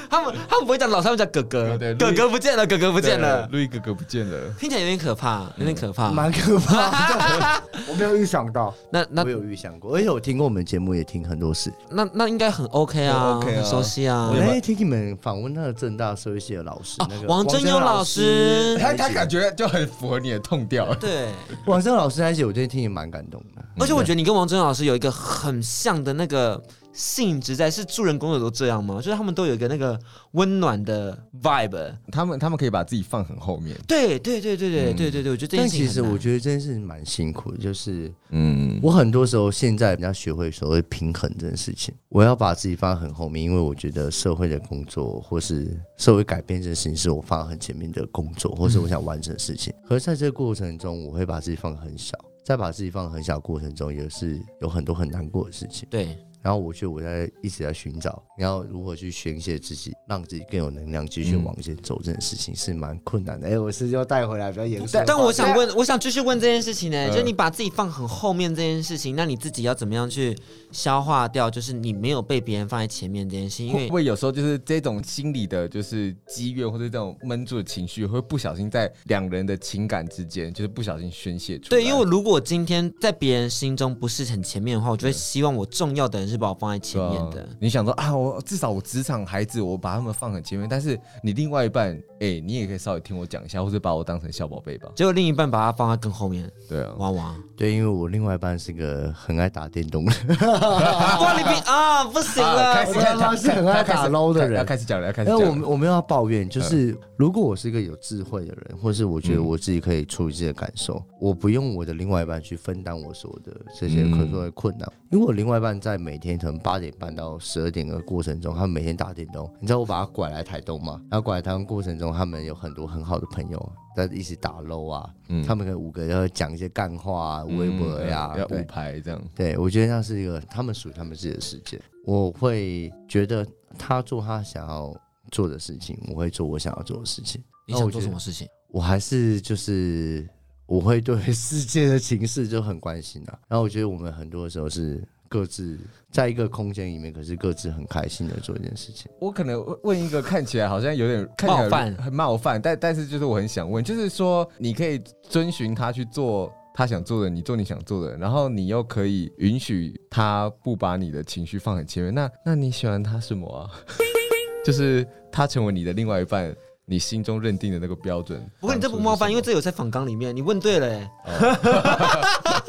[0.08, 7.60] 他们他们不会讲老师，他们叫哥哥，哥哥不见了，哥哥不见了，陆毅哥哥不见了，听起来有点可怕，有点可怕，蛮可怕。
[7.88, 11.22] 我没有预想到，那那我有预想过，而且我听过我们节目也听。
[11.31, 14.30] 很多事，那那应该很 OK 啊，很熟悉啊。
[14.32, 20.94] 我那天听你们访问那个正大社会系的老师，那个王真优老师，他他感觉就很符合你的痛调。
[20.94, 21.28] 对，
[21.66, 23.61] 王真优老师那些，我最近听也蛮感动的。
[23.78, 26.62] 而且我觉得你跟王真优老师有一个很像的那个。
[26.94, 28.96] 性质在是助人工作都这样吗？
[28.96, 29.98] 就是他们都有一个那个
[30.32, 33.74] 温暖的 vibe，他们他们可以把自己放很后面。
[33.88, 35.56] 对对对对对对对对，我觉得。
[35.56, 49.72] 但其实我觉得这件事情蛮辛苦的，就是嗯，我很多时候现在比较学会所谓平衡这件事情，我要把自己放很后面，因为我觉得社会的工作或是社会改变这件事情是我放很前面的工作，或是我想完成的事情。
[49.88, 55.88] 可是在这个过程中，我会把自己放很小，在把自己放很小过程中，也是有很多很难过的事情。
[55.90, 56.16] 对。
[56.42, 63.48] 然后我觉得我在一直在寻找，然后如何去宣泄自己，让自己更有能量继续往前走，这件事情是蛮困难的。
[63.48, 64.98] 哎，我是要带回来比较严肃。
[65.06, 70.36] 但我想问，我想继续问这件事情呢，就是你把自己放很后面这件事情，那你自己要怎么样去
[70.72, 71.48] 消化掉？
[71.48, 81.68] 就是你没有被别人放在前面这件事情，因为会不会有时候就是这种心理的，就是积怨或者这种闷住的情绪，会不小心在两人的情感之间，就是不小心宣泄出来。
[81.70, 87.30] 对，因为如果今天在别人心中不是很前面的话，我就会希望我重要的人是把我放在前面。
[87.30, 90.68] 的，你想说啊，我至少我职场孩子，我把他们放很前面。
[90.68, 94.88] 但是你另外一半，哎、欸，你也可以稍微听我讲一下，或者把我当成小宝贝吧。
[94.94, 105.38] 结果另一半把他放在更后面，对啊，哇哇，对，因为我另外一半是个很爱打电动的， 哇，你比啊，不行了，开始他是很爱打 LOL 的人，要开始讲了，要开始讲。
[105.40, 117.82] 我们我们要抱怨，就是如果我是一个有智慧的人，或是我觉得我自己可以处理自己的感受，嗯、我不用我的另外一半去分担我所有的这些可能的困难，因为我另外一半在每天可能八点半到十二点。
[117.82, 121.00] 的过程中，他每天打电动，你知道我把他拐来台东吗？
[121.10, 129.22] 然后拐来台东过程中，他们有很多很好的朋友在一起打 LOL 啊，嗯、他们可能五个要讲一些干话啊、微博呀，要五排这样。
[129.34, 131.80] 对，我觉得那是一个他们属于他们自己的世界。
[132.04, 133.46] 我会觉得
[133.78, 134.94] 他做他想要
[135.30, 137.42] 做的事情，我会做我想要做的事情。
[137.66, 138.46] 你想做什么事情？
[138.68, 140.28] 我还是就是
[140.66, 143.38] 我会对世界的情势就很关心啊。
[143.48, 145.02] 然后我觉得我们很多时候是。
[145.32, 145.78] 各自
[146.10, 149.10] 在一个空间里面，可是各自很开心的做一件事情。
[149.18, 162.14] 我可能问一个看起来好像有点 看起来冒犯，很冒犯，但但是就是我很想问，就是说你可以遵循他去做他想做的，你做你想做的，然后你又可以允许他不把你的情绪放很前面。
[162.14, 163.70] 那那你喜欢他什么啊？
[164.62, 166.54] 就是他成为你的另外一半。
[166.84, 171.10] 你心中认定的那个标准，不过你这不冒犯，因为这有在访纲里面，你问对了、欸。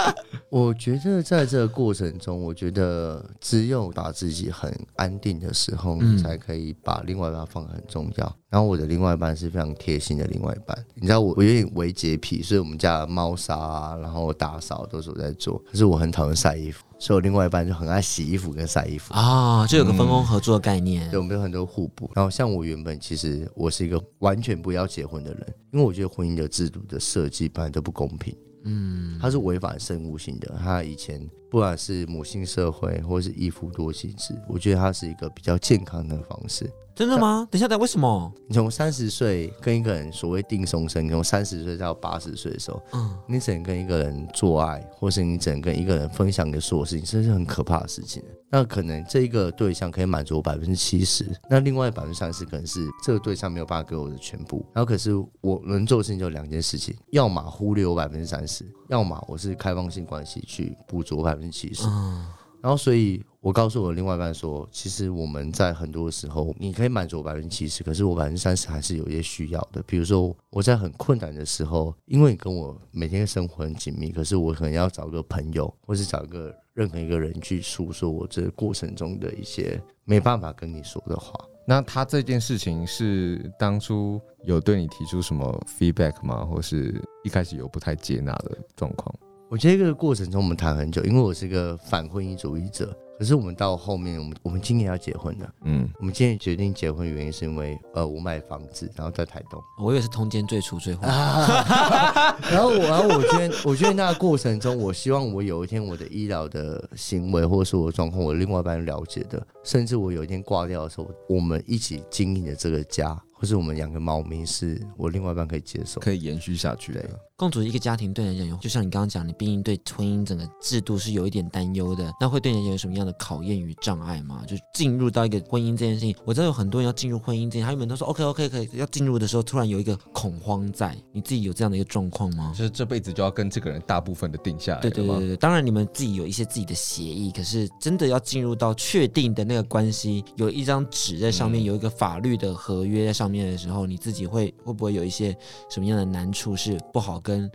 [0.50, 8.36] 我觉得在这个过程中，我觉得只有把自己很安定的时候，你才可以把另外一半放很重要。
[8.50, 15.58] 然后我的另外一半是非常贴心的另外一半，你知道我我有点微洁癖，所以我们家的猫砂啊，然后打扫都是我在做。
[15.72, 21.10] 可是我很讨厌晒衣服，所以我另外一半就很爱洗衣服跟晒衣服啊，就有个分工合作的概念。
[21.10, 22.12] 对，我们有很多互补。
[22.14, 28.36] 然后像我原本其实我是一个完全不要结婚的人，因为我觉得婚姻的制度的设计本来都不公平。
[28.64, 30.56] 嗯，它是违反生物性的。
[30.58, 36.70] 它以前不管是母性社会，或是一夫多妻制，我觉得它是一个比较健康的方式。
[36.96, 37.48] 真的吗？
[37.50, 38.32] 等一下，等为什么？
[38.48, 48.24] 你从三十岁跟一个人所谓定终身，从三十岁到八十岁的时候，嗯，你只能跟一个人做爱，或是你只能跟一个人分享你的所有事情，这是很可怕的事情。
[48.50, 54.64] 那可能这一个对象可以满足我百分之七十，那另外百分之三十可能是这个对象没有办法给我的全部。
[54.72, 61.88] 然后可是我能做的事情就两件事情：要么忽略我百分之三十，要么我是开放性关系去补足百分之七十。
[61.88, 62.28] 嗯
[62.62, 69.84] 然后，所以我告诉我另外一半说，其实我们在很多时候，你可以满足我百分之七十，可是我百分之三十还是有一些需要的。
[69.86, 81.38] 比如说，我在很困难的时候，因为你跟我每天生活很紧密，可是我可能要找个朋友，或是找个任何一个人去诉说我这个过程中的一些没办法跟你说的话。
[81.68, 86.46] 那他这件事情是当初有对你提出什么 feedback 吗？
[86.46, 89.14] 或是一开始有不太接纳的状况？
[89.50, 92.98] 我觉得这个过程中我们谈很久，因为我是一个反婚姻主义者。
[93.20, 95.50] 可是我们到后面，我们我们今年要结婚了。
[95.64, 99.62] 嗯，我们今年决定结婚原因是因为，呃，我买房子，然后在台东。
[99.78, 101.04] 我以为是通奸最初最后。
[101.08, 117.04] 然后我，然后我觉得，我觉得那个过程中，我希望我有一天我的医疗的行为或者是我的状况，我另外一半了解的，甚至我有一天挂掉的时候，我们一起经营的这个家，或是我们养个猫咪，是我另外一半可以接受，可以延续下去的。
[117.36, 124.46] 共组一个家庭对你来讲，就像你刚刚讲，你毕竟对婚姻整个制度是有一点担忧的，那会对你来讲有什么样的考验与障碍吗？
[124.48, 132.54] 就进入到一个婚姻这件事情，我知道有很多人要进入婚姻这件，他们都说 OK OK 可以，要进入的时候突然有一个恐慌在，你自己有这样的一个状况吗？
[132.56, 134.80] 就是这辈子就要跟这个人大部分的定下来。
[134.80, 145.36] 对对对对，当然你们自己有一些自己的协议，可是真的要进入到确定的那个关系，有一张纸在上面，有一个法律的合约在上面的时候，你自己会会不会有一些
[145.70, 147.50] 什么样的难处是不好跟？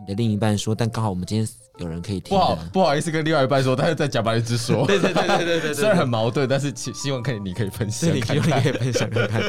[0.00, 1.48] 你的另一半说，但刚好我们今天
[1.78, 2.36] 有人可以听。
[2.36, 4.84] 不好，不好意思跟另外一半说，但是在假白日之说。
[4.88, 9.42] 对对对对对对， 虽然很矛盾，但是希希望可以你可以分享看看，你可以分享看看。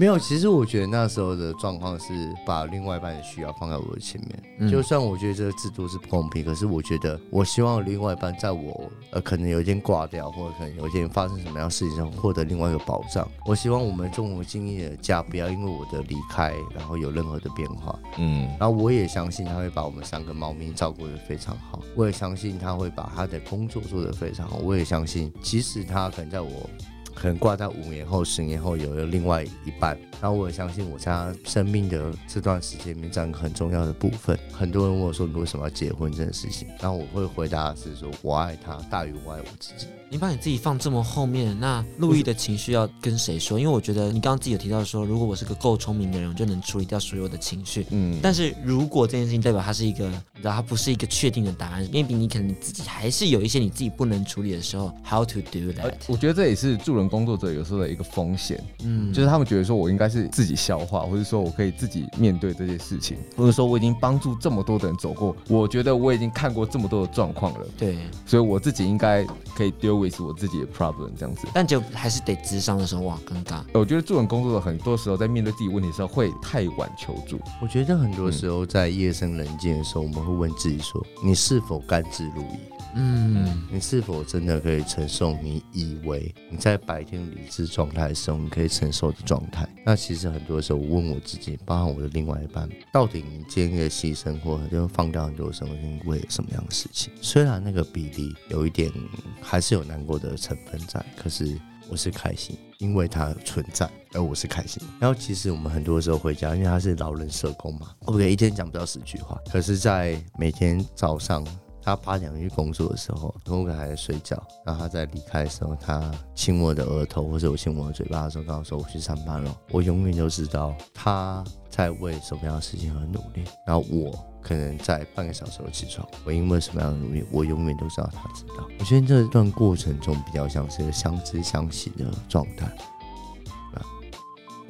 [0.00, 2.12] 没有，其实我觉得那时候的状况是
[2.44, 4.42] 把另外一半的需要放在我的前面。
[4.58, 13.26] 嗯、就算我觉得这个制度是不公平，可是我觉得我希望另外一半在我呃可能有一天挂掉，或者可能有一天发生什么样的事情上获得另外一个保障。
[13.46, 17.96] 我希望我们共同经营的家不要因为我的离开，然后有任何的变化。
[18.18, 21.80] 嗯，然后我也相信他会把我们三个猫咪照顾得非常好。
[21.94, 24.56] 我也相信他会把他的工作做得非常好。
[24.56, 26.68] 我也相信，即使他可能在我。
[27.14, 34.38] 可能挂在五年后、十年后有了另外一半，然后我也相信我在他生命的这段时间里面占很重要的部分。
[34.52, 43.58] 很多人问我说：“你为什么要结婚这件事情？”然后我会回答是说：“我爱他大于我爱我自己。”你把你自己放这么后面，那陆毅的情绪要跟谁说？
[43.58, 47.84] 因为我觉得你刚刚自己有提到说，如果我是个够聪明的人，我就能处理掉所有的情绪。
[47.90, 55.92] 嗯，但是如果这件事情代表它是一个，你知道它不是一个确定的答案，maybe 你可能你自己还是有一些你自己不能处理的时候，how to do that？
[56.06, 58.62] 我觉得这也是助人工作者有时候的一个风险。
[58.84, 67.66] 嗯，就是他们觉得说我应该是自己消化，或者说我可以自己面对这些事情，或者说我已经帮助这么多的人走过，我觉得我已经看过这么多的状况了。
[67.76, 69.24] 对，所以我自己应该
[69.56, 71.10] 可以 deal with 我自己的 problem。
[71.18, 73.62] 这样子，但就还是得智商的时候，哇，尴尬。
[73.72, 77.40] 我觉得助人工作者很多时候在面对自己问题的时候会太晚求助。
[77.62, 82.73] 我觉得很多时候在夜深人静的时候，我们会问自己说：你是否甘之如飴？
[82.96, 89.68] 嗯，你是否真的可以承受你以为你在白天理智状态的时候你可以承受的状态？
[89.84, 97.12] 那其实很多时候我问我自己，包含我的另外一半，到底你今天的牺牲或者就放掉很多生活，为了什么样的事情？
[97.20, 98.92] 虽然那个比例有一点
[99.40, 104.80] 还是有难过的成分在，可是我是开心，因为它存在，而我是开心。
[105.00, 111.44] 然后其实我们很多时候回家，因为他是老人社工嘛，我可以一天讲不到十句话，可是，在每天早上。
[111.84, 119.54] 他八点去工作的时候，我可能还在睡觉，然后他在离开的时候，他亲我的额头或者我亲我的嘴巴的时候，跟我说我去上班了。
[119.70, 128.66] 我永远都知道他在为什么样的事情而努力，然后我可能在半个小时后起床，我因为什么样的努力，我永远都知道他知道。
[128.78, 132.66] 我觉得这段过程中比较像是一个相知相惜的状态。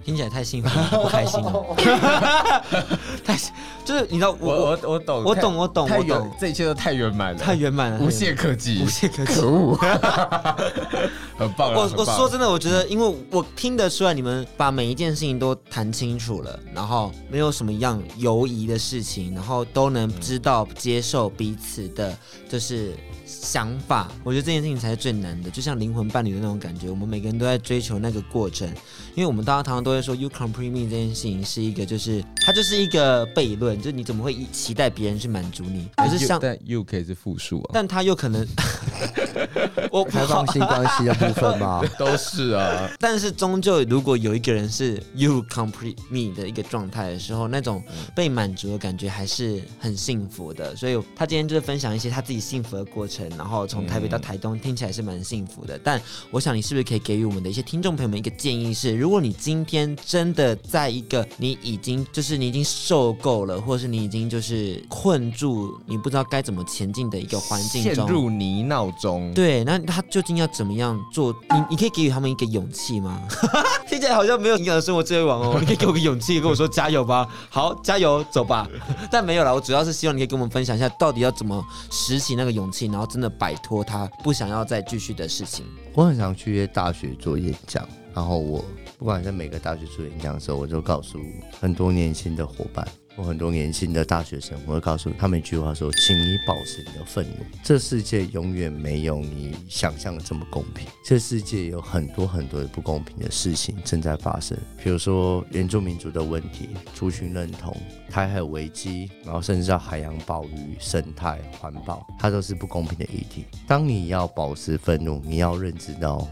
[0.04, 0.68] 听起来太幸福，
[1.02, 1.64] 不开心了。
[3.24, 3.36] 太
[3.84, 9.74] 就是你知道，我我我懂，我懂，我懂，太我懂，这一切都太圆满了，太圆满了，无懈可击，无懈可击，可恶，
[11.38, 11.72] 很棒。
[11.72, 22.16] 我我说真的，我觉得，因为我听得出来，你们把每一件事情都谈清楚了，然后没有什么样犹疑的事情，然后都能知道接受彼此的，
[22.48, 22.94] 就是。
[23.34, 26.88] 想法，我觉得这件事情才是最难的，就像灵魂伴侣的那种感觉。
[26.88, 28.68] 我们每个人都在追求那个过程，
[29.14, 35.88] 因为我们大家常常都会说 “you complete me” 这件事情是一个，就是它就是一个悖论，就是你怎么会期待别人去满足你？
[35.96, 38.46] 可是像但 “you” 可以是复数啊，但他又可能
[39.90, 42.90] 我开放性关系的部分嘛， 都是啊。
[42.98, 47.82] 但是终究，如果有一个人是 “you complete me” 的一个状态的时候，那种
[48.14, 50.74] 被满足的感觉还是很幸福的。
[50.76, 53.28] 所以他今天就是分享一些他自己幸福的过程。
[53.36, 55.78] 然后从台北到台东，听起来是蛮幸福的。
[55.82, 69.23] 但我想，你是不是可以给予我们的一些听众朋友们一个建议是：如果你今天真的在一个你已经就是你已经受够了，或是你已经就是困住，你不知道该怎么前进的一个环境中，陷入泥淖中。
[69.32, 71.32] 对，那他究竟要怎么样做？
[71.50, 73.20] 你你可以给予他们一个勇气吗？
[73.88, 75.56] 听起来好像没有营养的生活智慧王哦。
[75.60, 77.28] 你可以给我个勇气，跟我说加油吧。
[77.48, 78.68] 好，加油，走吧。
[79.10, 85.64] 但没有了，我主要是希望你可以跟我们分享一下，到底要怎么拾起那个勇气，然后真的摆脱他不想要再继续的事情。
[85.94, 88.64] 我很想去约大学做演讲，然后我
[88.98, 91.18] 不管在每个大学做演讲的时候，我就告诉
[91.60, 92.86] 很多年轻的伙伴。
[93.16, 100.86] 我很多年轻的大学生，我会告诉他们一句话说：“请你保持你的愤怒，这世界永远没有你想象的这么公平。
[101.04, 107.76] 这世界有很多很多的不公平的事情正在发生，比如说原住民族的问题、族群认同、
[108.10, 113.44] 台海危机，然后甚至到海洋保育、生态环保，它都是不公平的议题。
[113.68, 116.26] 当你要保持愤怒，你要认知到。”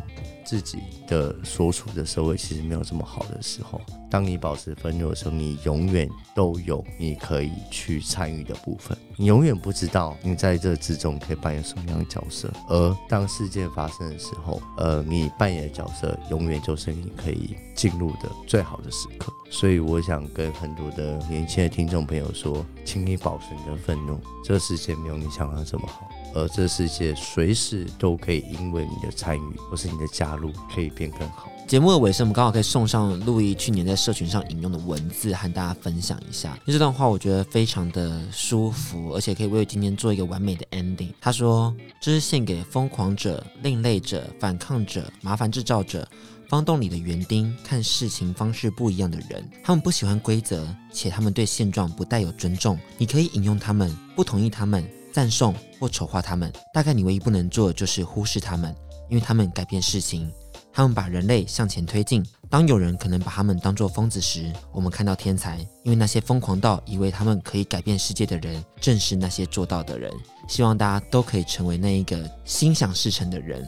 [0.45, 3.81] 自己的所处的社会其实没有这么好的时候，
[4.13, 8.95] 当你保持愤怒的时候，你永远都有你可以去参与的部分。
[9.17, 19.33] 你永远不知道你在这之中可以扮演什么样的角色，而当事件发生的时候，呃，你扮演的角色永远就是你可以进入的最好的时刻。
[19.51, 26.07] 所以我想跟很多的年轻的听众朋友说，请你保持你的愤怒，这世界没有你想象这么好。
[26.35, 31.52] 而这世界随时都可以因为你的参与或是你的加入，可以变更好。
[31.67, 36.51] 节目的尾声，我们刚好可以送上路易去年在社群上引用的文字，和大家分享一下。
[36.51, 41.09] 因为这段话我觉得非常的舒服，而且可以为今天做一个完美的 ending。
[41.19, 46.07] 他说：“这是献给疯狂者、另类者、反抗者、麻烦制造者、
[46.47, 49.49] 方洞里的园丁、看事情方式不一样的人。
[49.65, 52.79] 他们不喜欢规则，且他们对现状不带有尊重。
[52.99, 58.75] 你可以引用他们，不同意他们。”赞颂或丑化他们，大概你唯一不能做的就是忽视他们，
[59.11, 60.33] 因为他们改变事情，
[60.73, 62.25] 他们把人类向前推进。
[62.49, 70.13] 当有人可能把他们当作疯子时，我们看到天才，因为那些疯狂到以为他们可以改变世界的人，正是那些做到的人。
[70.49, 73.67] 希望大家都可以成为那一个心想事成的人。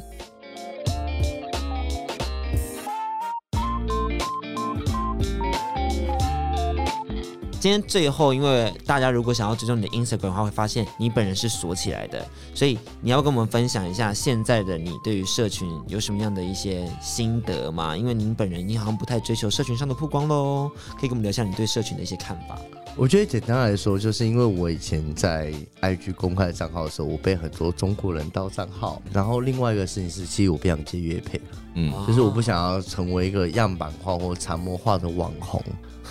[7.64, 12.22] 今天最后，因为大家如果想要追踪你的 Instagram 的话，会发现你本人是锁起来的，
[12.54, 17.96] 所以你要跟我们分享一下现在的你对于社群有什么样的一些心得吗？
[17.96, 22.58] 因为您本人你好像不太追求社群上的曝光喽，可以跟我们聊一下你对社群的一些看法。
[22.98, 25.50] 我觉得简单来说，就是因为我以前在
[25.80, 31.40] IG 公开账号的时候，我被很多中国人盗账号，然后另外一个事情是，其实我不想接约配，
[31.76, 35.62] 嗯，就是我不想要成为一个样板化或潜移默化的网红。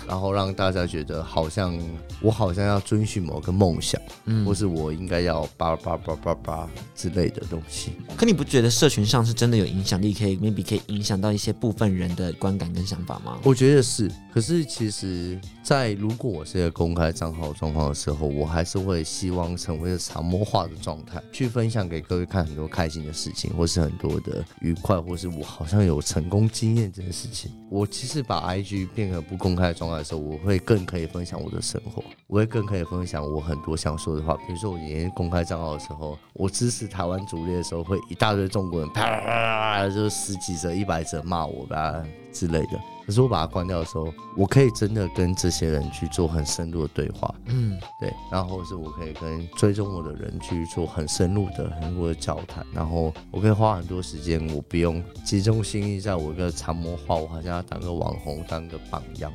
[0.06, 1.78] 然后让大家觉得好像
[2.20, 7.92] 我好像要遵循某个梦想，嗯，或是我应该要叭叭叭叭叭之类的东西。
[8.16, 13.38] 可你不觉得社群上是真的有影响力，可以 maybe 可以影响到一些部分人的观感跟想法吗？
[13.42, 14.10] 我觉得是。
[14.32, 27.52] 可是其实，在如果我是一个公开账号状况的时候，我还是会希望成为一个常模化的状态，去分享给各位看很多开心的事情，或是很多的愉快，或是我好像有成功经验这件事情。
[27.70, 29.93] 我其实把 IG 变成不公开的状态。
[29.98, 34.34] 的时候，我会更可以分享我的生活，我会更可以分享我很多想说的话。
[34.46, 42.80] 比如说，我以前公开账号的时候，我支持台湾主力的时候，会一大堆中国人啪啪啪啪，就是十几折、一百折骂我吧之类的。
[43.06, 59.30] 可是我把它关掉的时候，我可以真的跟这些人去做很深入的对话，嗯，对，然后是我可以跟追踪我的人去做很深入的、很深入的交谈，然后我可以花很多时间，我不用集中心力在我一个长模化，我好像要当个网红、当个榜样。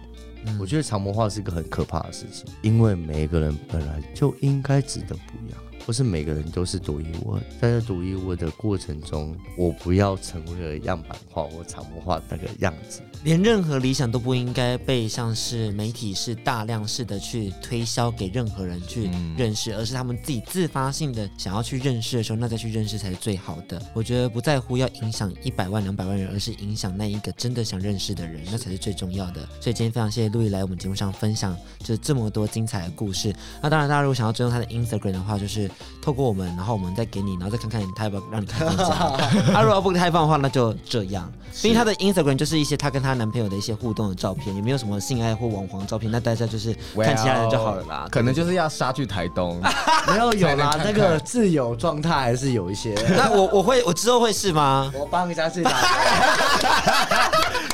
[0.60, 5.60] 我觉得长模化是一个很可怕的事情，因为每一个人本来就应该值得不一样。
[5.90, 13.02] 不是每个人都是独一无二，在这独一无二的过程中，我不要成为了样板化或长模化那个样子。
[13.24, 23.82] 连任何理想都不应该被像是媒体是大量式的去推销给任何人去认识，嗯、而是他们自己自发性的想要去认识的时候，那再去认识才是最好的。
[23.96, 29.42] 我觉得不在乎要影响一百万两百万人，而是影响那一个真的想认识的人，那才是最重要的。
[29.60, 33.34] 所以今天非常谢谢陆毅来我们节目上分享，就是这么多精彩的故事。
[33.60, 35.68] 那当然，大家如果想要追踪他的 Instagram 的话，就是。
[36.02, 39.18] 透过我们，然后我们再给你，然后再看看他要不要让你开放。
[39.54, 41.32] 他如果不开放的话，那就这样。
[41.64, 46.10] 因为他的 Instagram 就是一些他跟他男朋友的一些互动的照片，也没有什么性爱或网黄照片。
[46.12, 48.08] 那大家就是看其他人就好了啦。
[48.12, 49.60] 可能就是要杀去台东，
[50.08, 52.94] 没 有有啦，那个自由状态还是有一些。
[53.18, 54.92] 那我我会我之后会是吗？
[54.96, 55.64] 我帮一下试。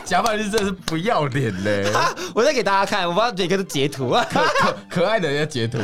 [0.05, 1.91] 甲板日真的是不要脸嘞！
[2.33, 5.79] 我再给大家看，我把每个都截图啊，可可可爱的人家截图。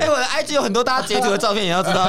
[0.00, 2.06] 哎，我的 IG 有很多大家截图的照片，也要知道。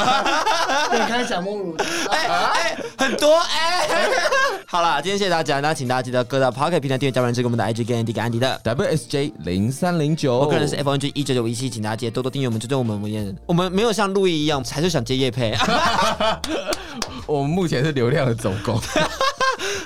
[0.92, 1.76] 你看小梦如，
[2.12, 3.88] 哎哎，很多哎。
[4.66, 15.56] 好了，今天谢谢大家，那请大家记得各大 Podcast 平台订阅甲板日志，给我们的 IG 跟 Andy 给安迪的 WSJ 零三零九，我个人是 FNG 一九九一七，请大家记得多多订阅我们，追踪我们，我们我们没有像路易一样，还是想接叶配。
[17.26, 18.82] 我们目前是流量的总共。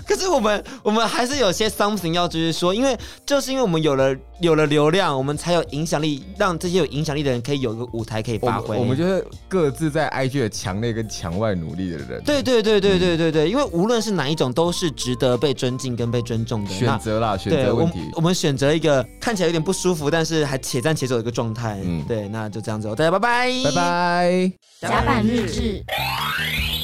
[0.07, 8.77] 可是我们我们还是有些 something 要就是说，因为就是因为我们有了有了流量，我们才有影响力，让这些有影响力的人可以有一个舞台可以发挥。
[8.77, 12.21] 我们就是各自在 IG 的墙内跟墙外努力的人。
[12.23, 17.37] 对对对对对对对，因为无论是哪一种，都是值得被尊敬跟被尊重的选择啦。
[17.37, 21.79] 选择问题，我，我们选择一个看起来有点不舒服，但是还且战且走的一个状态。
[21.83, 24.51] 嗯，对，那就这样子哦，大家拜拜，拜拜。
[24.81, 25.83] 甲板日志，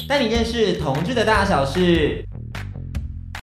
[0.08, 2.24] 带你认识同志的大小事。